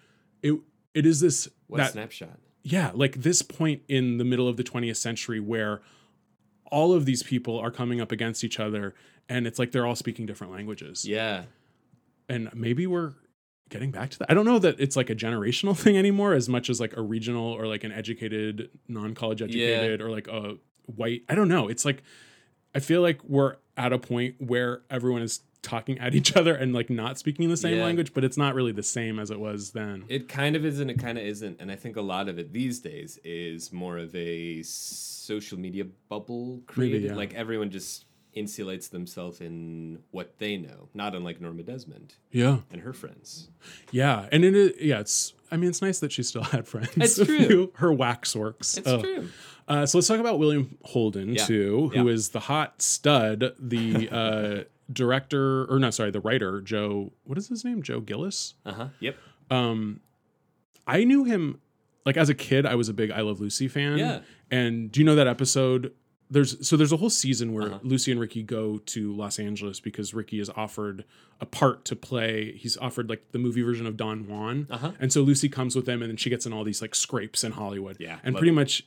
[0.42, 0.60] it,
[0.94, 2.40] it is this, What that, snapshot?
[2.64, 5.82] yeah, like this point in the middle of the 20th century where
[6.72, 8.96] all of these people are coming up against each other
[9.30, 11.44] and it's like they're all speaking different languages Yeah.
[12.30, 13.14] and maybe we're
[13.70, 14.30] getting back to that.
[14.32, 17.02] I don't know that it's like a generational thing anymore as much as like a
[17.02, 21.24] regional or like an educated, non-college educated or like a white.
[21.30, 21.68] I don't know.
[21.68, 22.04] It's like
[22.76, 26.74] I feel like we're at a point where everyone is talking at each other and
[26.74, 27.84] like not speaking the same Yeah.
[27.84, 30.06] language, but it's not really the same as it was then.
[30.08, 31.60] It kind of is and it kind of isn't.
[31.62, 35.86] And I think a lot of it these days is more of a social media
[36.10, 37.04] bubble created.
[37.04, 37.16] yeah.
[37.16, 42.60] Like everyone just insulates themselves in what they know, not unlike Norma Desmond yeah.
[42.72, 43.50] and her friends.
[43.92, 44.30] Yeah.
[44.32, 46.92] And it is, yeah, it's, I mean, it's nice that she still had friends.
[46.96, 47.72] It's true.
[47.76, 48.78] Her waxworks.
[48.78, 49.02] It's Oh.
[49.02, 49.28] true.
[49.72, 51.46] Uh, so let's talk about William Holden Yeah.
[51.46, 52.34] too, who is Yeah.
[52.34, 57.14] the hot stud, the uh, director, or no, sorry, the writer, Joe.
[57.24, 57.82] What is his name?
[57.82, 58.56] Joe Gillis.
[58.66, 58.88] Uh huh.
[59.00, 59.16] Yep.
[59.50, 60.02] Um,
[60.88, 61.60] I knew him
[62.06, 62.66] like as a kid.
[62.66, 63.98] I was a big I Love Lucy fan.
[63.98, 64.20] Yeah.
[64.50, 65.94] And do you know that episode?
[66.30, 67.80] There's so there's a whole season where Uh-huh.
[67.84, 71.04] Lucy and Ricky go to Los Angeles because Ricky is offered
[71.42, 72.54] a part to play.
[72.58, 74.92] He's offered like the movie version of Don Juan, Uh-huh.
[75.00, 77.44] and so Lucy comes with him, and then she gets in all these like scrapes
[77.44, 77.98] in Hollywood.
[78.00, 78.54] Yeah, and pretty it.
[78.54, 78.86] much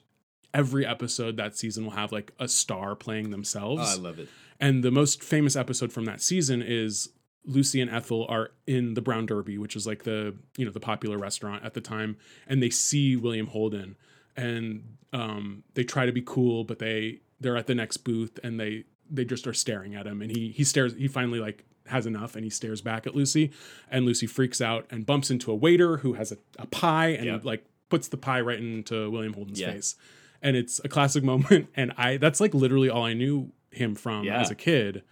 [0.55, 3.83] every episode that season will have like a star playing themselves.
[3.85, 4.29] Oh, I love it.
[4.61, 7.11] And the most famous episode from that season is
[7.45, 10.81] Lucy and Ethel are in the Brown Derby, which is like the you know the
[10.81, 13.97] popular restaurant at the time, and they see William Holden,
[14.37, 18.59] and um, they try to be cool, but they they're at the next booth and
[18.59, 20.95] they they just are staring at him, and he he stares.
[20.95, 23.51] He finally like has enough, and he stares back at Lucy,
[23.91, 27.27] and Lucy freaks out and bumps into a waiter who has a, a pie and
[27.27, 27.45] Yep.
[27.45, 29.73] like puts the pie right into William Holden's Yeah.
[29.73, 29.95] face,
[30.45, 31.69] and it's a classic moment.
[31.75, 34.41] And I that's like literally all I knew him from Yeah.
[34.41, 35.03] as a kid.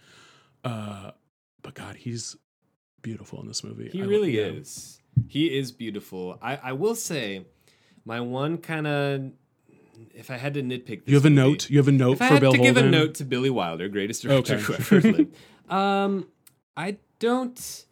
[0.63, 1.11] Uh,
[1.61, 2.37] but God, he's
[3.01, 3.89] beautiful in this movie.
[3.91, 5.01] He I really is.
[5.27, 6.39] He is beautiful.
[6.41, 7.45] I, I will say,
[8.05, 9.31] my one kind of,
[10.15, 11.69] if I had to nitpick, this You have a movie- note.
[11.69, 13.49] You have a note If I for had Bill to give a note to Billy
[13.49, 14.63] Wilder, greatest director Okay.
[14.63, 15.35] who ever lived,
[15.69, 16.27] um,
[16.77, 17.85] I don't.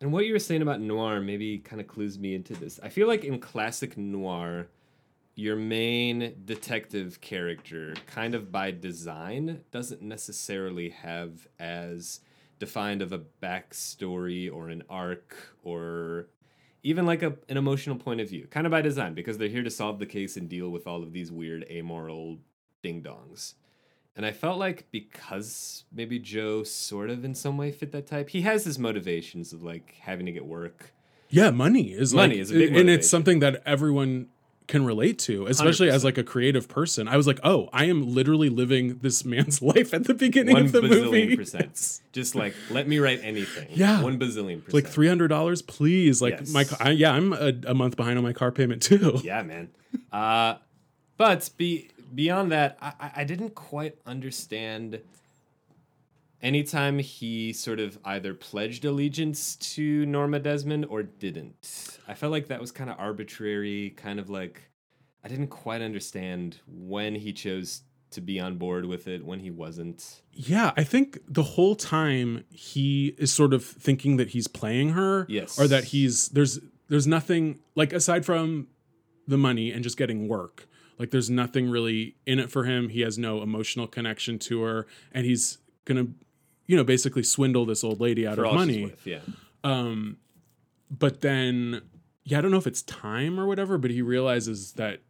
[0.00, 2.80] And what you were saying about noir maybe kind of clues me into this.
[2.82, 4.68] I feel like in classic noir,
[5.34, 12.20] your main detective character, kind of by design, doesn't necessarily have as
[12.58, 16.28] defined of a backstory or an arc or
[16.82, 19.62] even like a, an emotional point of view, kind of by design, because they're here
[19.62, 22.38] to solve the case and deal with all of these weird amoral
[22.82, 23.54] ding dongs.
[24.16, 28.30] And I felt like because maybe Joe sort of in some way fit that type,
[28.30, 30.92] he has his motivations of like having to get work.
[31.28, 34.28] Yeah, money is Money like, is a big and it's something that everyone
[34.70, 36.04] can relate to, especially as 100%.
[36.04, 37.06] like a creative person.
[37.08, 40.64] I was like, oh, I am literally living this man's life at the beginning One
[40.64, 41.36] of the bazillion movie.
[41.36, 42.00] percent.
[42.12, 43.68] Just like, let me write anything.
[43.70, 44.02] Yeah.
[44.02, 44.72] One bazillion percent.
[44.74, 46.22] Like three hundred dollars, please.
[46.22, 46.52] Like Yes.
[46.52, 49.20] my, I, yeah, I'm a, a month behind on my car payment too.
[49.24, 49.68] Yeah, man.
[50.10, 50.54] Uh,
[51.18, 55.00] but be, beyond that, I- I didn't quite understand.
[56.42, 62.48] Anytime he sort of either pledged allegiance to Norma Desmond or didn't, I felt like
[62.48, 63.90] that was kind of arbitrary.
[63.96, 64.70] Kind of like
[65.22, 69.50] I didn't quite understand when he chose to be on board with it, when he
[69.50, 70.22] wasn't.
[70.32, 75.26] Yeah, I think the whole time he is sort of thinking that he's playing her.
[75.28, 75.58] Yes.
[75.58, 78.68] Or that he's there's there's nothing like aside from
[79.26, 80.66] the money and just getting work.
[80.98, 82.90] Like there's nothing really in it for him.
[82.90, 86.08] He has no emotional connection to her, and he's gonna,
[86.70, 88.84] you know, basically swindle this old lady out For of money.
[88.84, 89.18] worth, yeah.
[89.64, 90.18] Um,
[90.88, 91.82] but then,
[92.22, 95.00] yeah, I don't know if it's time or whatever, but he realizes that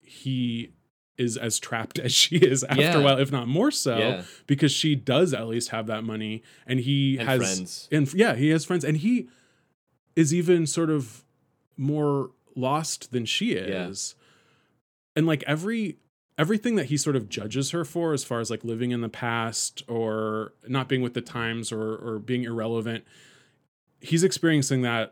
[0.00, 0.72] he
[1.18, 2.96] is as trapped as she is after Yeah.
[2.98, 4.22] a while, if not more so, Yeah.
[4.46, 7.88] because she does at least have that money, and he And has friends.
[7.92, 9.28] and yeah, he has friends, and he
[10.16, 11.22] is even sort of
[11.76, 13.88] more lost than she Yeah.
[13.88, 14.14] is,
[15.14, 15.98] and like every
[16.40, 19.08] everything that he sort of judges her for as far as like living in the
[19.08, 23.04] past or not being with the times or or being irrelevant
[24.00, 25.06] he's experiencing that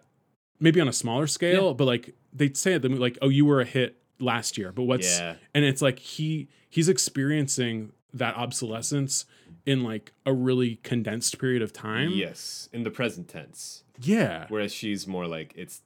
[0.61, 1.73] maybe on a smaller scale Yeah.
[1.75, 4.85] but like they'd say at the like oh you were a hit last year but
[4.85, 5.35] what's Yeah.
[5.55, 9.27] and it's like he he's experiencing that obsolescence
[9.67, 13.85] in like a really condensed period of time Yes, in the present tense.
[14.01, 15.83] yeah Whereas she's more like it's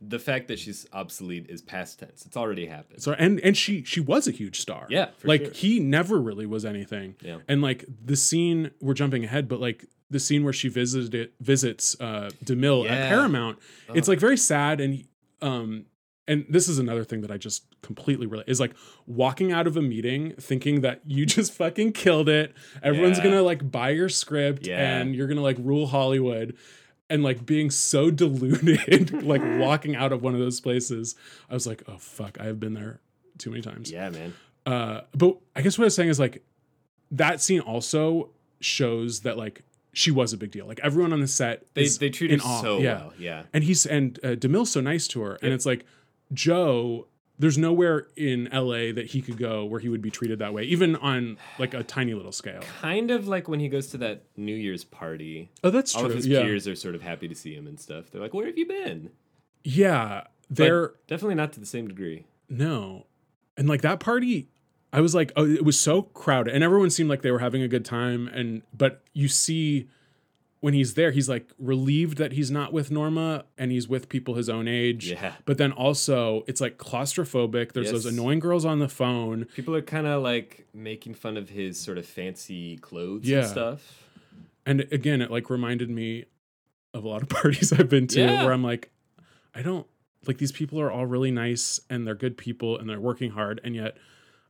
[0.00, 2.24] the fact that she's obsolete is past tense.
[2.26, 3.02] It's already happened.
[3.02, 5.52] so and and she she was a huge star Yeah, like sure.
[5.52, 7.38] he never really was anything Yeah.
[7.48, 11.96] and like the scene we're jumping ahead but like the scene where she visited visits
[12.00, 12.92] uh demille Yeah.
[12.94, 13.58] at paramount
[13.94, 14.12] it's Oh.
[14.12, 15.04] like very sad and
[15.40, 15.86] um
[16.28, 18.74] and this is another thing that i just completely relate is like
[19.06, 23.24] walking out of a meeting thinking that you just fucking killed it everyone's Yeah.
[23.24, 24.98] gonna like buy your script Yeah.
[24.98, 26.56] and you're gonna like rule hollywood
[27.12, 31.14] and like being so deluded like walking out of one of those places
[31.50, 33.00] i was like oh fuck i have been there
[33.38, 34.34] too many times Yeah, man.
[34.66, 36.42] uh, but I guess what I was saying is like
[37.10, 39.62] that scene also shows that like
[39.94, 40.66] she was a big deal.
[40.66, 42.94] Like everyone on the set, They they treat in her so yeah.
[42.94, 43.12] well.
[43.18, 43.42] Yeah.
[43.52, 45.52] And he's and uh, Demille's so nice to her, and Yep.
[45.54, 45.84] it's like
[46.32, 47.06] Joe.
[47.38, 50.62] There's nowhere in LA that he could go where he would be treated that way,
[50.64, 52.60] even on like a tiny little scale.
[52.80, 55.50] Kind of like when he goes to that New Year's party.
[55.64, 56.10] Oh, that's All true.
[56.10, 58.10] of his yeah, peers are sort of happy to see him and stuff.
[58.10, 59.10] They're like, "Where have you been?"
[59.64, 60.24] yeah.
[60.50, 62.26] They're definitely not to the same degree.
[62.50, 63.06] No.
[63.56, 64.48] And like that party,
[64.92, 67.62] I was like, oh, it was so crowded and everyone seemed like they were having
[67.62, 68.28] a good time.
[68.28, 69.88] And, but you see
[70.62, 74.34] when he's there, he's like relieved that he's not with Norma and he's with people
[74.36, 75.10] his own age.
[75.10, 75.32] Yeah.
[75.44, 77.72] But then also it's like claustrophobic.
[77.72, 79.46] There's those annoying girls on the phone.
[79.56, 83.40] People are kind of like making fun of his sort of fancy clothes Yeah.
[83.40, 84.04] and stuff.
[84.64, 86.26] And again, it like reminded me
[86.94, 88.44] of a lot of parties I've been to Yeah.
[88.44, 88.90] where I'm like,
[89.54, 89.86] I don't
[90.28, 93.60] like these people are all really nice and they're good people and they're working hard.
[93.64, 93.96] And yet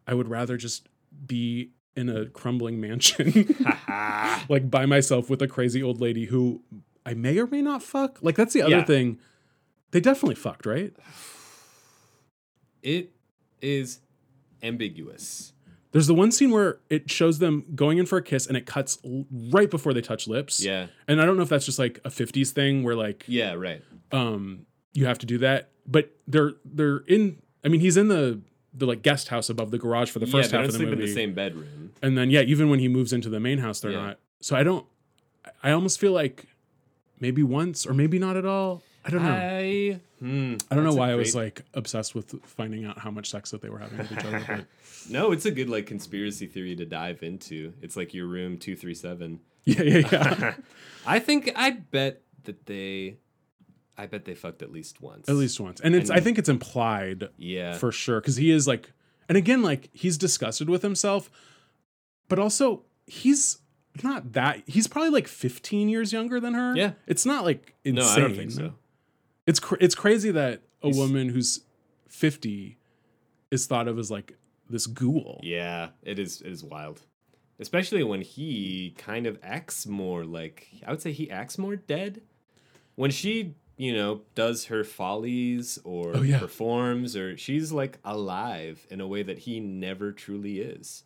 [0.06, 0.86] I would rather just
[1.26, 3.54] be in a crumbling mansion
[4.48, 6.62] like by myself with a crazy old lady who
[7.04, 8.18] I may or may not fuck.
[8.22, 8.84] Like that's the other Yeah.
[8.84, 9.18] thing.
[9.90, 10.94] They definitely fucked, right?
[12.82, 13.12] It
[13.60, 14.00] is
[14.62, 15.52] ambiguous.
[15.92, 18.64] There's the one scene where it shows them going in for a kiss and it
[18.64, 20.64] cuts l- right before they touch lips.
[20.64, 20.86] Yeah.
[21.06, 23.82] And I don't know if that's just like a 50s thing where like Yeah, right.
[24.10, 28.40] um you have to do that, but they're they're in I mean he's in the
[28.74, 30.88] the like guest house above the garage for the first they half of the sleep
[30.90, 31.02] movie.
[31.02, 31.92] in the same bedroom.
[32.02, 34.02] And then yeah, even when he moves into the main house they're Yeah.
[34.06, 34.18] not.
[34.40, 34.86] So I don't
[35.62, 36.46] I almost feel like
[37.20, 38.82] maybe once or maybe not at all.
[39.04, 39.30] I don't know.
[39.32, 43.28] I, hmm, I don't know why I was like obsessed with finding out how much
[43.30, 44.44] sex that they were having with each other.
[44.46, 44.66] But
[45.10, 47.72] No, it's a good like conspiracy theory to dive into.
[47.82, 49.40] It's like your room two three seven.
[49.64, 50.54] yeah, yeah, yeah.
[51.06, 53.16] I think I bet that they,
[53.96, 55.28] I bet they fucked at least once.
[55.28, 57.74] At least once, and it's And- I think it's implied yeah.
[57.74, 58.90] for sure because he is like,
[59.28, 61.30] and again, like he's disgusted with himself,
[62.28, 63.58] but also he's
[64.02, 64.62] not that.
[64.66, 66.74] He's probably like 15 years younger than her.
[66.76, 66.92] Yeah.
[67.06, 68.04] it's not like insane.
[68.04, 68.74] no, I don't think so.
[69.46, 71.60] It's cr- it's crazy that a He's- woman who's
[72.08, 72.78] 50
[73.50, 74.36] is thought of as like
[74.70, 75.40] this ghoul.
[75.42, 76.40] Yeah, it is.
[76.40, 77.02] It is wild,
[77.58, 82.22] especially when he kind of acts more like I would say he acts more dead.
[82.94, 86.38] When she, you know, does her follies or Oh, yeah.
[86.38, 91.04] performs, or she's like alive in a way that he never truly is.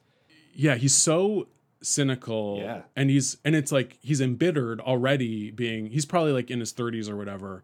[0.54, 1.48] yeah he's so
[1.82, 2.82] cynical Yeah.
[2.98, 7.08] and he's and it's like he's embittered already being he's probably like in his 30s
[7.10, 7.62] or whatever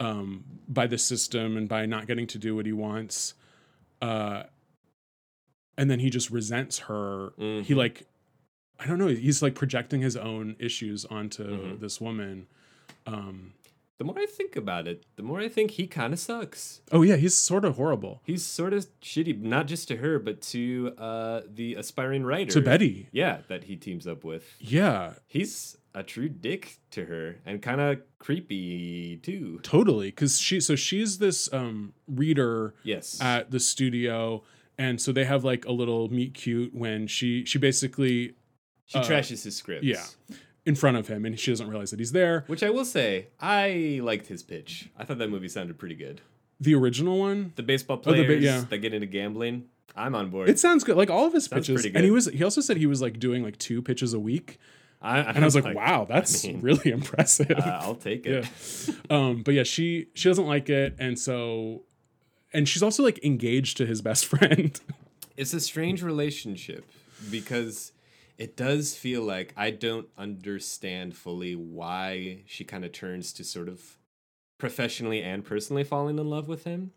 [0.00, 3.34] um by the system and by not getting to do what he wants
[4.00, 4.44] uh
[5.76, 7.76] and then he just resents her he Mhm.
[7.76, 7.96] like
[8.78, 11.80] i don't know he's like projecting his own issues onto Mhm.
[11.80, 12.46] this woman
[13.06, 13.52] um
[14.02, 16.80] The more I think about it, the more I think he kind of sucks.
[16.90, 20.42] oh yeah he's sort of horrible He's sort of shitty, not just to her, but
[20.52, 22.50] to uh, the aspiring writer.
[22.50, 24.42] to betty Yeah, that he teams up with.
[24.58, 29.60] yeah He's a true dick to her and kind of creepy too.
[29.62, 33.20] totally because she so she's this um reader Yes.
[33.20, 34.42] at the studio
[34.78, 38.34] and so they have like a little meet cute when she she basically
[38.86, 39.86] she uh, trashes his scripts.
[39.86, 40.04] yeah.
[40.64, 43.28] In front of him and she doesn't realize that he's there Which I will say,
[43.40, 44.88] I liked his pitch.
[44.96, 46.20] I thought that movie sounded pretty good.
[46.60, 48.64] the original one The baseball Oh, the players ba- yeah.
[48.70, 49.64] that get into gambling,
[49.96, 50.48] I'm on board.
[50.48, 52.76] it sounds good like all of his Sounds pitches and he was he also said
[52.76, 54.58] he was like doing like two pitches a week
[55.04, 58.46] I, and i was like, wow that's mean, really impressive uh, I'll take it.
[58.46, 61.82] yeah um but yeah she she doesn't like it and so
[62.54, 64.80] and she's also like engaged to his best friend
[65.36, 66.88] It's a strange relationship
[67.30, 67.91] because
[68.42, 73.68] it does feel like I don't understand fully why she kind of turns to sort
[73.68, 73.98] of
[74.58, 76.90] professionally and personally falling in love with him.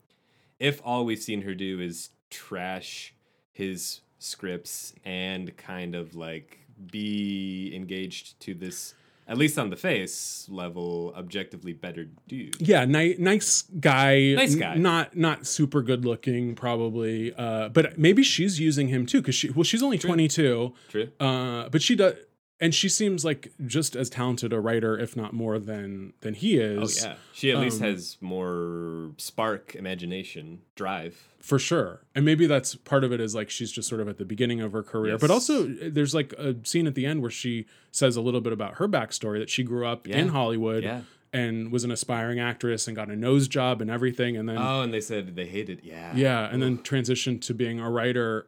[0.59, 3.13] If all we've seen her do is trash
[3.51, 8.95] his scripts and kind of like be engaged to this,
[9.27, 12.55] at least on the face level, objectively better dude.
[12.59, 14.75] yeah ni- nice guy Nice n- guy.
[14.75, 19.49] not not super good looking probably uh but maybe she's using him too because she
[19.49, 21.07] well she's only 22 True.
[21.19, 22.13] uh but she does
[22.61, 26.57] and she seems like just as talented a writer if not more than than he
[26.57, 26.79] is.
[26.79, 31.27] Oh is yeah, she at least um, has more spark, imagination, drive.
[31.39, 34.17] for sure and maybe that's part of it is like she's just sort of at
[34.17, 37.29] the beginning of her career but also there's like a scene at the end where
[37.31, 41.01] she says a little bit about her backstory that she grew up in hollywood Yeah.
[41.33, 44.81] and was an aspiring actress and got a nose job and everything and then Oh,
[44.81, 45.81] and they said they hated.
[45.83, 46.13] Yeah.
[46.15, 48.47] yeah and then transitioned to being a writer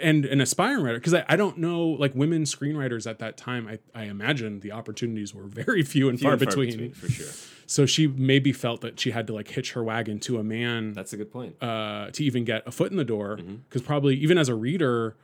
[0.00, 3.68] and an aspiring writer because I, I don't know like women screenwriters at that time
[3.68, 6.92] I, I imagine the opportunities were very few and Few far, and between.
[6.92, 7.26] for sure.
[7.66, 10.94] so she maybe felt that she had to like hitch her wagon to a man
[10.94, 11.62] That's a good point.
[11.62, 13.56] uh, to even get a foot in the door Mm-hmm.
[13.68, 15.14] because probably even as a reader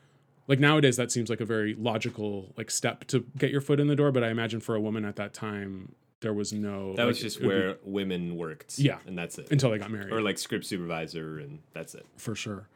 [0.49, 3.87] like nowadays that seems like a very logical like step to get your foot in
[3.87, 7.07] the door but i imagine for a woman at that time there was no That
[7.07, 8.79] was just would be- where women worked.
[8.79, 8.99] Yeah.
[9.09, 9.51] And that's it.
[9.51, 12.07] until they got married or like script supervisor, and that's it.
[12.17, 12.69] for sure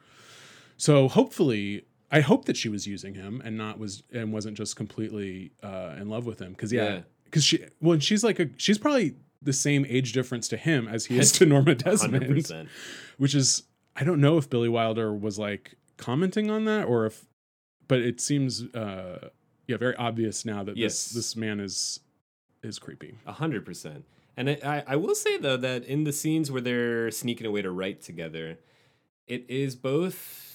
[0.77, 4.75] so hopefully i hope that she was using him and not was and wasn't just
[4.75, 7.01] completely uh in love with him because yeah Yeah.
[7.25, 11.05] because she well she's like a she's probably the same age difference to him as
[11.05, 12.67] he is to norma desmond 100%.
[13.17, 13.63] which is
[13.95, 17.25] i don't know if billy wilder was like commenting on that or if
[17.87, 19.29] but it seems uh
[19.67, 21.05] yeah very obvious now that Yes.
[21.05, 21.99] this this man is
[22.63, 24.03] is creepy A hundred percent.
[24.35, 27.71] And I, I will say though that in the scenes where they're sneaking away to
[27.71, 28.57] write together,
[29.27, 30.46] it is both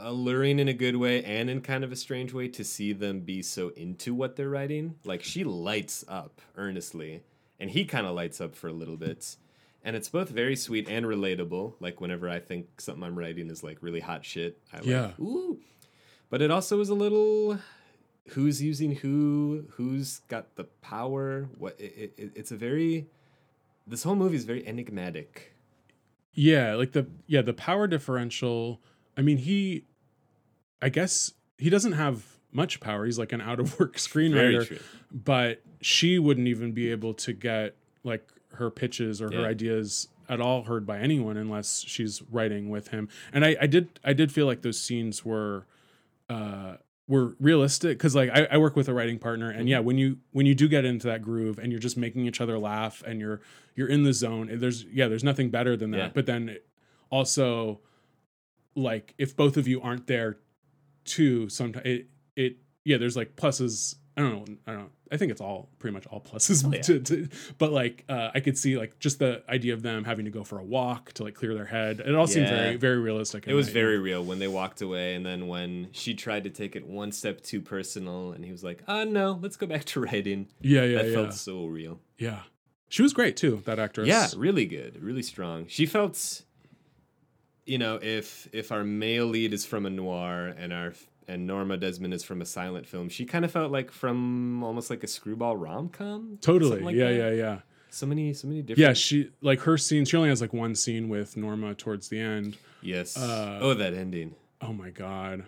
[0.00, 3.20] alluring in a good way and in kind of a strange way to see them
[3.20, 4.94] be so into what they're writing.
[5.04, 7.22] Like she lights up earnestly,
[7.60, 9.36] and he kind of lights up for a little bit.
[9.82, 11.74] And it's both very sweet and relatable.
[11.80, 15.10] Like whenever I think something I'm writing is like really hot shit, I like, Yeah.
[15.20, 15.58] ooh.
[16.30, 17.58] But it also is a little
[18.30, 21.48] who's using who, who's got the power.
[21.56, 23.06] What it, it, it's a very
[23.86, 25.54] this whole movie is very enigmatic.
[26.34, 28.80] Yeah, like the yeah, the power differential.
[29.16, 29.84] I mean, he
[30.80, 33.04] I guess he doesn't have much power.
[33.04, 34.80] He's like an out of work screenwriter,
[35.12, 40.40] but she wouldn't even be able to get like her pitches or her ideas at
[40.40, 43.08] all heard by anyone unless she's writing with him.
[43.32, 45.66] And I, I did I did feel like those scenes were
[46.28, 46.76] uh
[47.06, 50.18] were realistic because like I, I work with a writing partner and yeah when you
[50.32, 53.18] when you do get into that groove and you're just making each other laugh and
[53.18, 53.40] you're
[53.74, 56.10] you're in the zone there's yeah there's nothing better than that Yeah.
[56.12, 56.58] but then
[57.10, 57.80] also
[58.74, 60.36] like if both of you aren't there
[61.08, 62.06] too sometimes it
[62.36, 65.68] it yeah there's like pluses i don't know i don't know i think it's all
[65.78, 66.82] pretty much all pluses Oh, yeah.
[66.82, 67.28] to, to,
[67.58, 70.44] but like uh, i could see like just the idea of them having to go
[70.44, 73.54] for a walk to like clear their head it all seemed very very realistic It
[73.54, 76.76] was I- very real when they walked away, and then when she tried to take
[76.76, 80.00] it one step too personal, and he was like, "Ah, no, let's go back to
[80.00, 82.00] writing." yeah yeah that yeah felt so real.
[82.18, 82.42] yeah
[82.90, 85.66] she was great too that actress Yeah, really good, really strong.
[85.68, 86.42] She felt,
[87.68, 90.94] you know, if if our male lead is from a noir and our
[91.26, 94.88] and Norma Desmond is from a silent film, she kind of felt like from almost
[94.90, 96.38] like a screwball rom com.
[96.40, 97.58] totally Like yeah yeah yeah
[97.90, 98.78] So many, so many different.
[98.88, 102.18] yeah she like her scene she only has like one scene with norma towards the
[102.18, 103.16] end Yes.
[103.18, 104.34] Uh, oh, that ending.
[104.62, 105.44] oh my god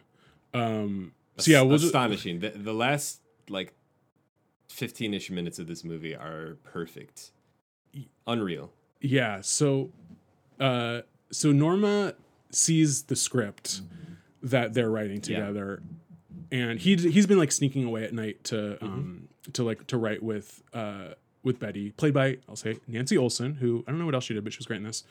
[0.53, 2.41] um so yeah we'll just, astonishing.
[2.41, 3.73] the, the last like
[4.69, 7.31] fifteen ish minutes of this movie are perfect,
[8.27, 8.71] unreal.
[9.01, 9.91] yeah so
[10.59, 11.01] uh
[11.31, 12.15] so norma
[12.51, 13.81] sees the script
[14.43, 15.39] that they're writing Yeah.
[15.41, 15.83] together
[16.51, 18.85] and he he's been like sneaking away at night to Mm-hmm.
[18.87, 23.55] um to like to write with uh with betty played by i'll say nancy olson
[23.55, 25.05] who i don't know what else she did but she was great in this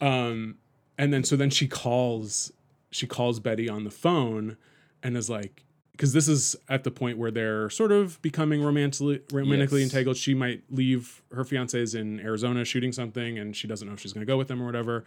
[0.00, 0.56] um
[0.98, 2.52] and then so then she calls
[2.90, 4.56] she calls betty on the phone
[5.02, 5.62] and is like
[5.96, 9.90] because this is at the point where they're sort of becoming romantically romantically Yes.
[9.92, 10.16] entangled.
[10.16, 14.00] She might leave her fiance is in arizona shooting something and she doesn't know if
[14.00, 15.04] she's going to go with them or whatever.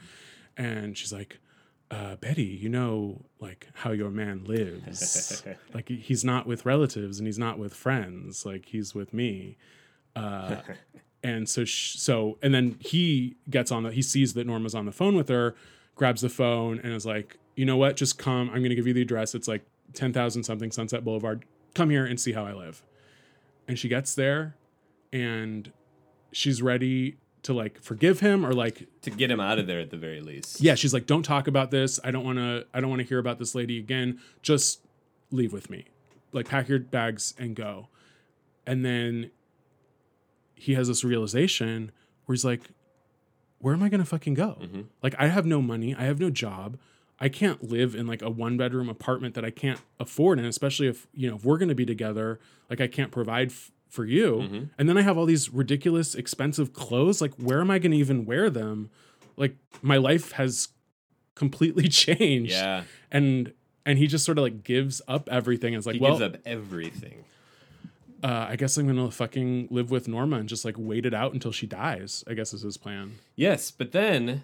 [0.57, 1.39] And she's like
[1.91, 5.43] uh, betty you know like how your man lives.
[5.73, 8.45] Like he's not with relatives and he's not with friends.
[8.45, 9.57] Like he's with me.
[10.15, 10.57] Uh,
[11.23, 14.85] and so sh- so and then he gets on the he sees that norma's on
[14.85, 15.53] the phone with her
[15.95, 17.97] grabs the phone and is like you know what?
[17.97, 18.47] Just come.
[18.49, 19.35] I'm going to give you the address.
[19.35, 19.63] It's like
[19.93, 22.83] 10,000 something sunset boulevard come here and see how i live.
[23.67, 24.55] And she gets there
[25.13, 25.71] and
[26.31, 29.89] she's ready to like forgive him or like To get him out of there at
[29.91, 30.59] the very least.
[30.61, 31.99] yeah she's like don't talk about this.
[32.03, 34.19] I don't want to i don't want to hear about this lady again.
[34.41, 34.81] Just
[35.31, 35.85] leave with me.
[36.31, 37.87] Like pack your bags and go.
[38.67, 39.31] And then
[40.55, 41.91] he has this realization
[42.25, 42.61] where he's like
[43.59, 44.57] where am i gonna fucking go?
[44.61, 44.81] Mm-hmm.
[45.03, 45.95] like i have no money.
[45.95, 46.77] I have no job
[47.19, 50.87] i can't live in like a one bedroom apartment that i can't afford and especially
[50.87, 52.39] if you know if we're gonna be together
[52.69, 54.63] like i can't provide f- for you Mm-hmm.
[54.77, 58.25] and then i have all these ridiculous expensive clothes like where am i gonna even
[58.25, 58.89] wear them
[59.37, 60.69] like my life has
[61.35, 62.83] completely changed Yeah.
[63.11, 63.53] and
[63.85, 66.41] and he just sort of like gives up everything It's like He well gives up
[66.45, 67.23] everything.
[68.23, 71.33] uh, i guess i'm gonna fucking live with norma and just like wait it out
[71.33, 74.43] until she dies i guess is his plan Yes, but then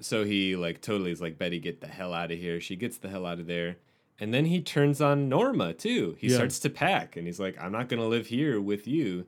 [0.00, 2.60] so he like totally is like Betty get the hell out of here.
[2.60, 3.76] She gets the hell out of there.
[4.18, 6.16] And then he turns on Norma too.
[6.18, 6.36] He Yeah.
[6.36, 9.26] starts to pack and he's like I'm not going to live here with you.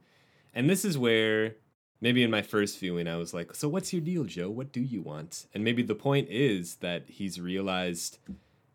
[0.55, 1.57] And this is where
[2.01, 4.49] maybe in my first viewing I was like, "So what's your deal, Joe?
[4.51, 8.19] What do you want?" And maybe the point is that he's realized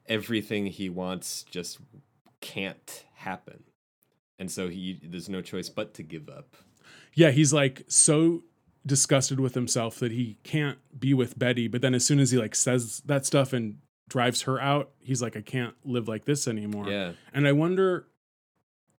[0.08, 1.80] everything he wants just
[2.42, 3.64] can't happen.
[4.40, 6.56] And so he there's no choice but to give up.
[7.16, 8.44] yeah he's like so
[8.86, 12.38] disgusted with himself that he can't be with betty but then as soon as he
[12.38, 13.78] like says that stuff and
[14.10, 16.88] drives her out, he's like, I can't live like this anymore.
[16.90, 17.14] Yeah.
[17.34, 18.06] And I wonder,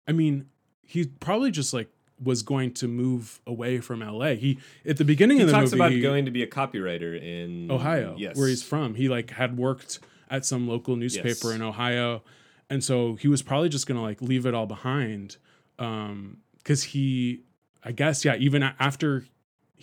[0.09, 0.47] I mean,
[0.83, 1.89] he probably just like
[2.23, 4.35] was going to move away from LA.
[4.35, 6.47] He at the beginning He of the talks movie about he- going to be a
[6.47, 8.95] copywriter in Ohio, Yes, where he's from.
[8.95, 11.55] He like had worked at some local newspaper Yes.
[11.57, 12.23] in Ohio,
[12.71, 15.37] and so he was probably just gonna like leave it all behind,
[15.79, 17.43] um, because he,
[17.85, 19.27] I guess, yeah, even after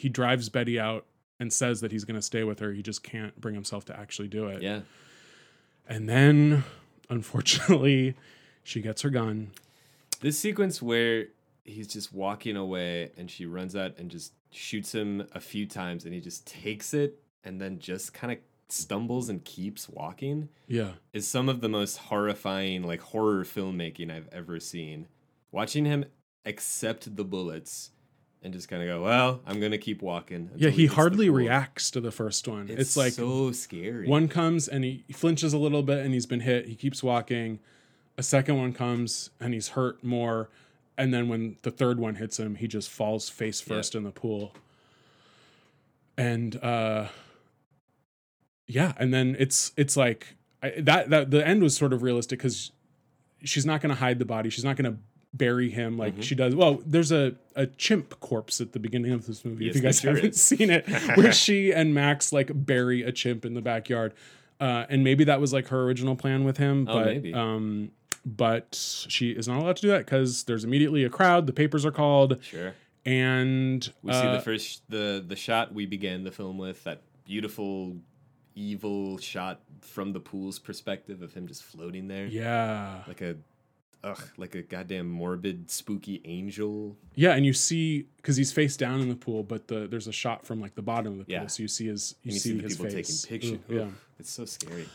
[0.02, 1.06] he drives Betty out
[1.40, 4.28] and says that he's gonna stay with her, he just can't bring himself to actually
[4.28, 4.64] do it.
[4.64, 4.82] Yeah.
[5.88, 6.64] And then,
[7.10, 8.16] unfortunately,
[8.64, 9.52] she gets her gun.
[10.22, 11.28] This sequence where
[11.64, 16.04] he's just walking away and she runs out and just shoots him a few times
[16.04, 18.40] and he just takes it and then just kind of
[18.70, 24.30] stumbles and keeps walking Yeah, is some of the most horrifying like horror filmmaking I've
[24.32, 25.08] ever seen.
[25.52, 26.06] Watching him
[26.46, 27.92] accept the bullets
[28.42, 30.70] and just kind of go, "Well, I'm going to keep walking." yeah.
[30.70, 32.70] He hardly reacts to the first one.
[32.70, 34.08] It's, It's, like so scary.
[34.08, 36.68] One comes and he flinches a little bit and he's been hit.
[36.68, 37.60] He keeps walking.
[38.18, 40.50] A second one comes and he's hurt more.
[40.98, 44.12] And then when the third one hits him, he just falls face first in the
[44.12, 44.54] pool.
[46.18, 47.08] And uh
[48.68, 52.40] yeah, and then it's it's like I, that that the end was sort of realistic
[52.40, 52.72] cuz
[53.44, 54.50] she's not going to hide the body.
[54.50, 55.00] She's not going to
[55.34, 56.22] bury him like Mm-hmm.
[56.22, 56.56] she does.
[56.56, 59.66] Well, there's a a chimp corpse at the beginning of this movie.
[59.66, 60.42] Yes, if you guys haven't is.
[60.42, 64.14] seen it, where she and Max like bury a chimp in the backyard.
[64.60, 67.34] Uh, and maybe that was like her original plan with him, Oh, but maybe.
[67.34, 67.92] um,
[68.26, 68.76] but
[69.10, 71.48] she is not allowed to do that because there's immediately a crowd.
[71.48, 72.76] The papers are called, Sure.
[73.06, 77.02] and We see uh, the first the the shot we began the film with that
[77.26, 77.96] beautiful
[78.54, 83.36] evil shot from the pool's perspective of him just floating there yeah, like a
[84.04, 89.00] ugh like a goddamn morbid spooky angel yeah, and you see because he's face down
[89.02, 91.34] in the pool, but the there's a shot from like the bottom of the pool,
[91.34, 91.48] Yeah.
[91.48, 93.22] so you see his you, you see, see the his people face.
[93.24, 93.92] taking pictures Ugh, yeah.
[94.20, 94.88] It's so scary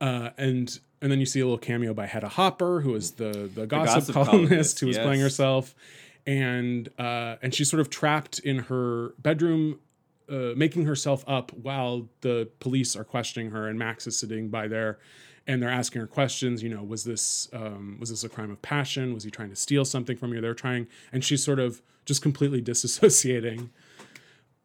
[0.00, 3.50] uh, and and then you see a little cameo by Hedda Hopper, who is the
[3.54, 5.74] the gossip, gossip columnist, columnist, who was playing herself,
[6.26, 9.78] and uh, and she's sort of trapped in her bedroom,
[10.28, 14.66] uh, making herself up while the police are questioning her, and Max is sitting by
[14.68, 14.98] there.
[15.46, 16.62] And they're asking her questions.
[16.62, 19.12] You know, was this um, was this a crime of passion?
[19.12, 20.40] Was he trying to steal something from you?
[20.40, 23.68] They're trying, and she's sort of just completely disassociating,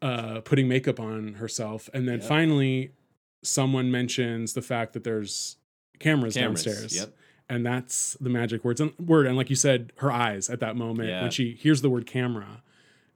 [0.02, 2.92] uh, putting makeup on herself, and then finally,
[3.42, 5.56] someone mentions the fact that there's
[5.98, 6.96] cameras, Cameras, downstairs.
[6.96, 7.14] yep.
[7.48, 9.26] And that's the magic words and word.
[9.26, 11.22] And like you said, her eyes at that moment Yeah.
[11.22, 12.62] when she hears the word camera,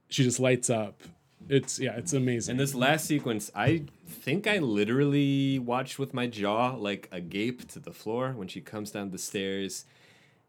[0.09, 1.01] she just lights up.
[1.47, 2.53] It's yeah, it's amazing.
[2.53, 7.79] and this last sequence i think i literally watched with my jaw like agape to
[7.79, 9.85] the floor when she comes down the stairs.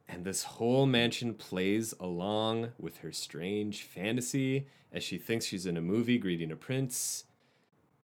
[0.09, 5.77] And this whole mansion plays along with her strange fantasy as she thinks she's in
[5.77, 7.25] a movie greeting a prince.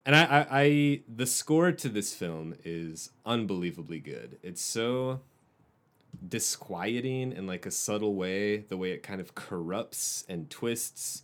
[0.05, 4.39] And I, I, I the score to this film is unbelievably good.
[4.43, 5.21] It's so
[6.29, 11.23] disquieting in like a subtle way the way it kind of corrupts and twists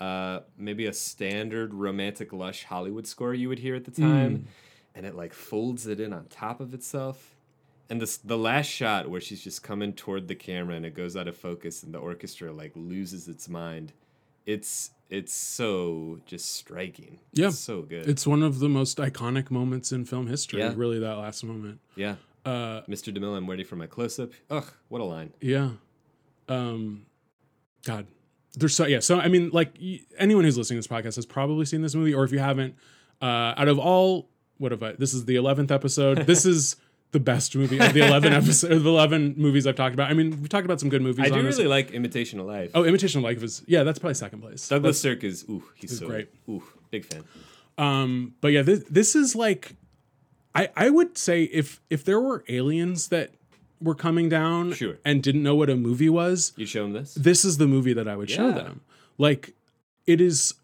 [0.00, 4.46] uh, maybe a standard romantic lush hollywood score you would hear at the time
[4.94, 7.34] and it like folds it in on top of itself
[7.90, 11.16] and this the last shot where she's just coming toward the camera and it goes
[11.16, 13.92] out of focus and the orchestra like loses its mind
[14.46, 17.48] it's it's so just striking Yeah.
[17.48, 20.60] it's so good it's one of the most iconic moments in film history.
[20.60, 20.72] Yeah.
[20.76, 21.78] Really, that last moment.
[21.94, 25.70] yeah Uh, mr demille i'm ready for my close-up ugh what a line yeah.
[26.48, 27.06] Um,
[27.84, 28.06] God,
[28.54, 29.00] there's so yeah.
[29.00, 29.74] So I mean, like
[30.18, 32.74] anyone who's listening to this podcast has probably seen this movie, or if you haven't,
[33.22, 34.28] uh, out of all,
[34.58, 34.92] what have I?
[34.92, 36.18] This is the eleventh episode.
[36.26, 36.76] this is
[37.12, 40.10] the best movie of the eleven episode, of the eleven movies I've talked about.
[40.10, 41.26] I mean, we've talked about some good movies.
[41.26, 41.56] i do this.
[41.58, 44.68] really like imitation of life Oh, Imitation of Life is yeah, that's probably second place.
[44.68, 46.28] douglas sirk is ooh he's so great.
[46.48, 47.24] ooh big fan
[47.78, 49.74] Um, but yeah, this this is like,
[50.54, 53.30] I I would say if if there were aliens that
[53.80, 54.98] were coming down Sure.
[55.04, 57.92] and didn't know what a movie was, you show them this this is the movie
[57.94, 58.80] that I would show them.
[59.18, 59.54] Like
[60.06, 60.54] it is,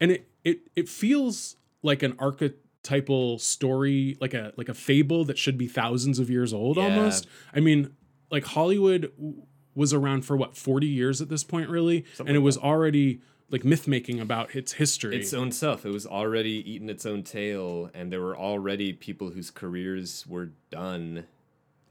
[0.00, 5.38] and it it it feels like an archetypal story, like a like a fable that
[5.38, 6.84] should be thousands of years old Yeah.
[6.84, 7.26] almost.
[7.54, 7.90] I mean,
[8.30, 9.42] like Hollywood w-
[9.74, 13.64] was around for what forty years at this point, really, and it was already like
[13.64, 15.16] myth making about its history.
[15.16, 15.86] its own self.
[15.86, 20.50] It was already eating its own tail, and there were already people whose careers were
[20.70, 21.24] done.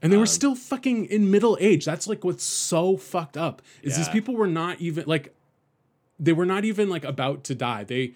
[0.00, 1.84] And they Um, were still fucking in middle age.
[1.84, 3.62] That's like what's so fucked up.
[3.82, 5.34] Is these people were not even like
[6.20, 7.84] they were not even like about to die.
[7.84, 8.12] They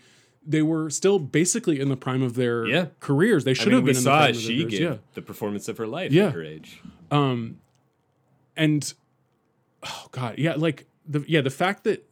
[0.47, 2.87] they were still basically in the prime of their Yeah.
[3.01, 3.45] careers.
[3.45, 4.37] They I should mean, have we been in the saw prime it.
[4.37, 4.97] of their She gave Yeah.
[5.15, 6.27] the performance of her life Yeah.
[6.29, 6.81] at her age.
[7.11, 7.59] Um
[8.57, 8.93] and
[9.83, 12.09] oh god, yeah, like the yeah, the fact that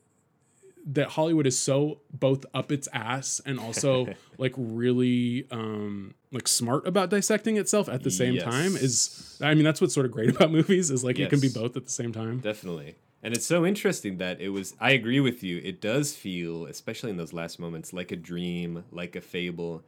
[0.87, 6.87] that Hollywood is so both up its ass and also like really um like smart
[6.87, 8.45] about dissecting itself at the same Yes.
[8.45, 11.41] time is I mean that's what's sort of great about movies is like it can
[11.41, 12.39] be both at the same time.
[12.41, 12.97] Definitely.
[13.23, 15.61] And it's so interesting that it was I agree with you.
[15.63, 19.83] It does feel, especially in those last moments, like a dream, like a fable.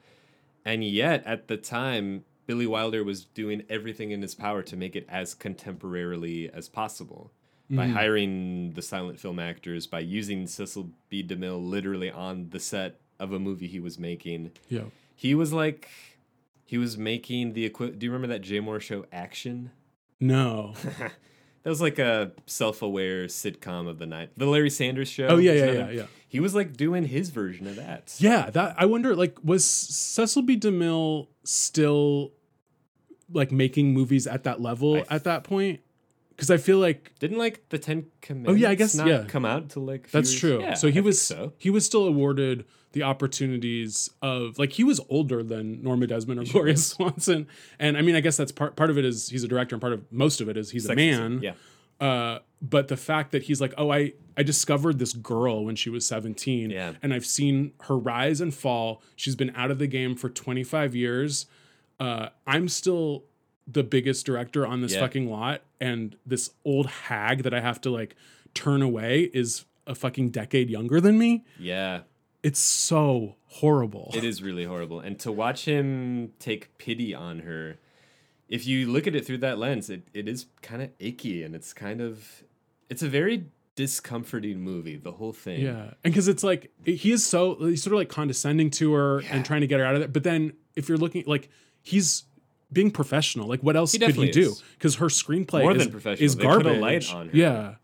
[0.64, 4.94] And yet at the time, Billy Wilder was doing everything in his power to make
[4.96, 7.30] it as contemporarily as possible.
[7.70, 7.92] By Mm-hmm.
[7.94, 11.22] hiring the silent film actors, by using Cecil B.
[11.24, 14.50] DeMille literally on the set of a movie he was making.
[14.68, 14.82] Yeah.
[15.16, 15.88] He was like
[16.64, 19.70] he was making the equi- Do you remember that Jay Mohr show Action?
[20.20, 20.74] No.
[21.64, 24.30] That was like a self-aware sitcom of the night.
[24.36, 25.28] The Larry Sanders show.
[25.28, 26.06] Oh, yeah, yeah, yeah, yeah.
[26.26, 28.16] He was like doing his version of that.
[28.18, 30.58] Yeah, that I wonder like was Cecil B.
[30.58, 32.32] DeMille still
[33.32, 35.78] like making movies at that level at that point?
[36.36, 38.50] Cuz I feel like Didn't like the Ten Commandments?
[38.50, 39.22] Oh, yeah, I guess- not yeah.
[39.28, 40.10] Come out to like.
[40.10, 40.60] That's true.
[40.62, 41.52] Yeah, so he I was so.
[41.58, 46.44] he was still awarded the opportunities of like he was older than Norma Desmond or
[46.44, 47.46] Gloria Swanson,
[47.78, 49.80] and I mean I guess that's part part of it is he's a director and
[49.80, 51.40] part of most of it is he's a man.
[51.42, 51.52] Yeah.
[52.00, 55.88] Uh, but the fact that he's like, oh, I I discovered this girl when she
[55.90, 56.94] was seventeen, Yeah.
[57.02, 59.02] and I've seen her rise and fall.
[59.14, 61.46] She's been out of the game for twenty five years.
[62.00, 63.24] Uh, I'm still
[63.68, 65.00] the biggest director on this Yeah.
[65.00, 68.16] fucking lot, and this old hag that I have to like
[68.54, 71.44] turn away is a fucking decade younger than me.
[71.58, 72.00] Yeah.
[72.42, 74.10] It's so horrible.
[74.14, 75.00] It is really horrible.
[75.00, 77.76] And to watch him take pity on her,
[78.48, 81.54] if you look at it through that lens, it, it is kind of icky and
[81.54, 82.42] it's kind of
[82.90, 85.60] it's a very discomforting movie, the whole thing.
[85.62, 89.20] Yeah, and because it's like he is so he's sort of like condescending to her
[89.30, 90.12] and trying to get her out of it.
[90.12, 91.48] But then if you're looking like
[91.82, 92.24] he's
[92.72, 94.54] being professional, like what else He could he do?
[94.78, 96.24] Because her screenplay More is, than professional.
[96.24, 96.80] is They put a garbage.
[96.80, 97.36] light on her.
[97.36, 97.74] Yeah,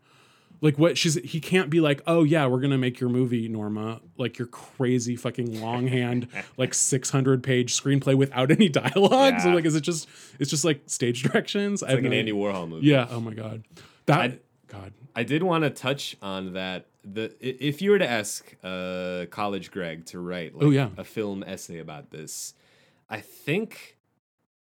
[0.61, 4.01] like what she's he can't be like, oh yeah, we're gonna make your movie, Norma,
[4.17, 9.39] like your crazy fucking longhand, like six hundred page screenplay without any dialogue.
[9.41, 10.07] So like, is it just
[10.39, 11.81] it's just like stage directions?
[11.83, 12.87] I It's have like an Andy Warhol movie.
[12.87, 13.07] Yeah.
[13.09, 13.63] Oh my god.
[14.05, 14.93] That I'd- God.
[15.15, 16.85] I did want to touch on that.
[17.03, 20.89] The if you were to ask uh, college Greg to write like Oh, yeah.
[20.97, 22.53] a film essay about this,
[23.09, 23.97] I think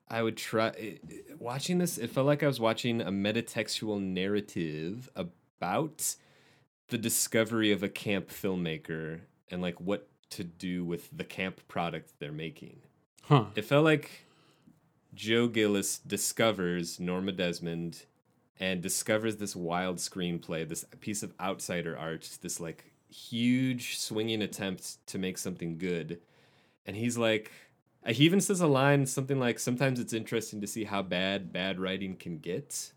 [0.08, 0.72] I would try i-
[1.10, 1.98] i- watching this.
[1.98, 5.32] It felt like I was watching a metatextual narrative about
[6.90, 12.14] the discovery of a camp filmmaker and like what to do with the camp product
[12.20, 12.82] they're making.
[13.24, 13.46] Huh.
[13.56, 14.26] It felt like
[15.14, 18.04] Joe Gillis discovers Norma Desmond
[18.60, 25.06] and discovers this wild screenplay, this piece of outsider art, this like huge swinging attempt
[25.08, 26.20] to make something good.
[26.86, 27.52] And he's like,
[28.08, 31.80] he even says a line, something like, sometimes it's interesting to see how bad bad
[31.80, 32.92] writing can get.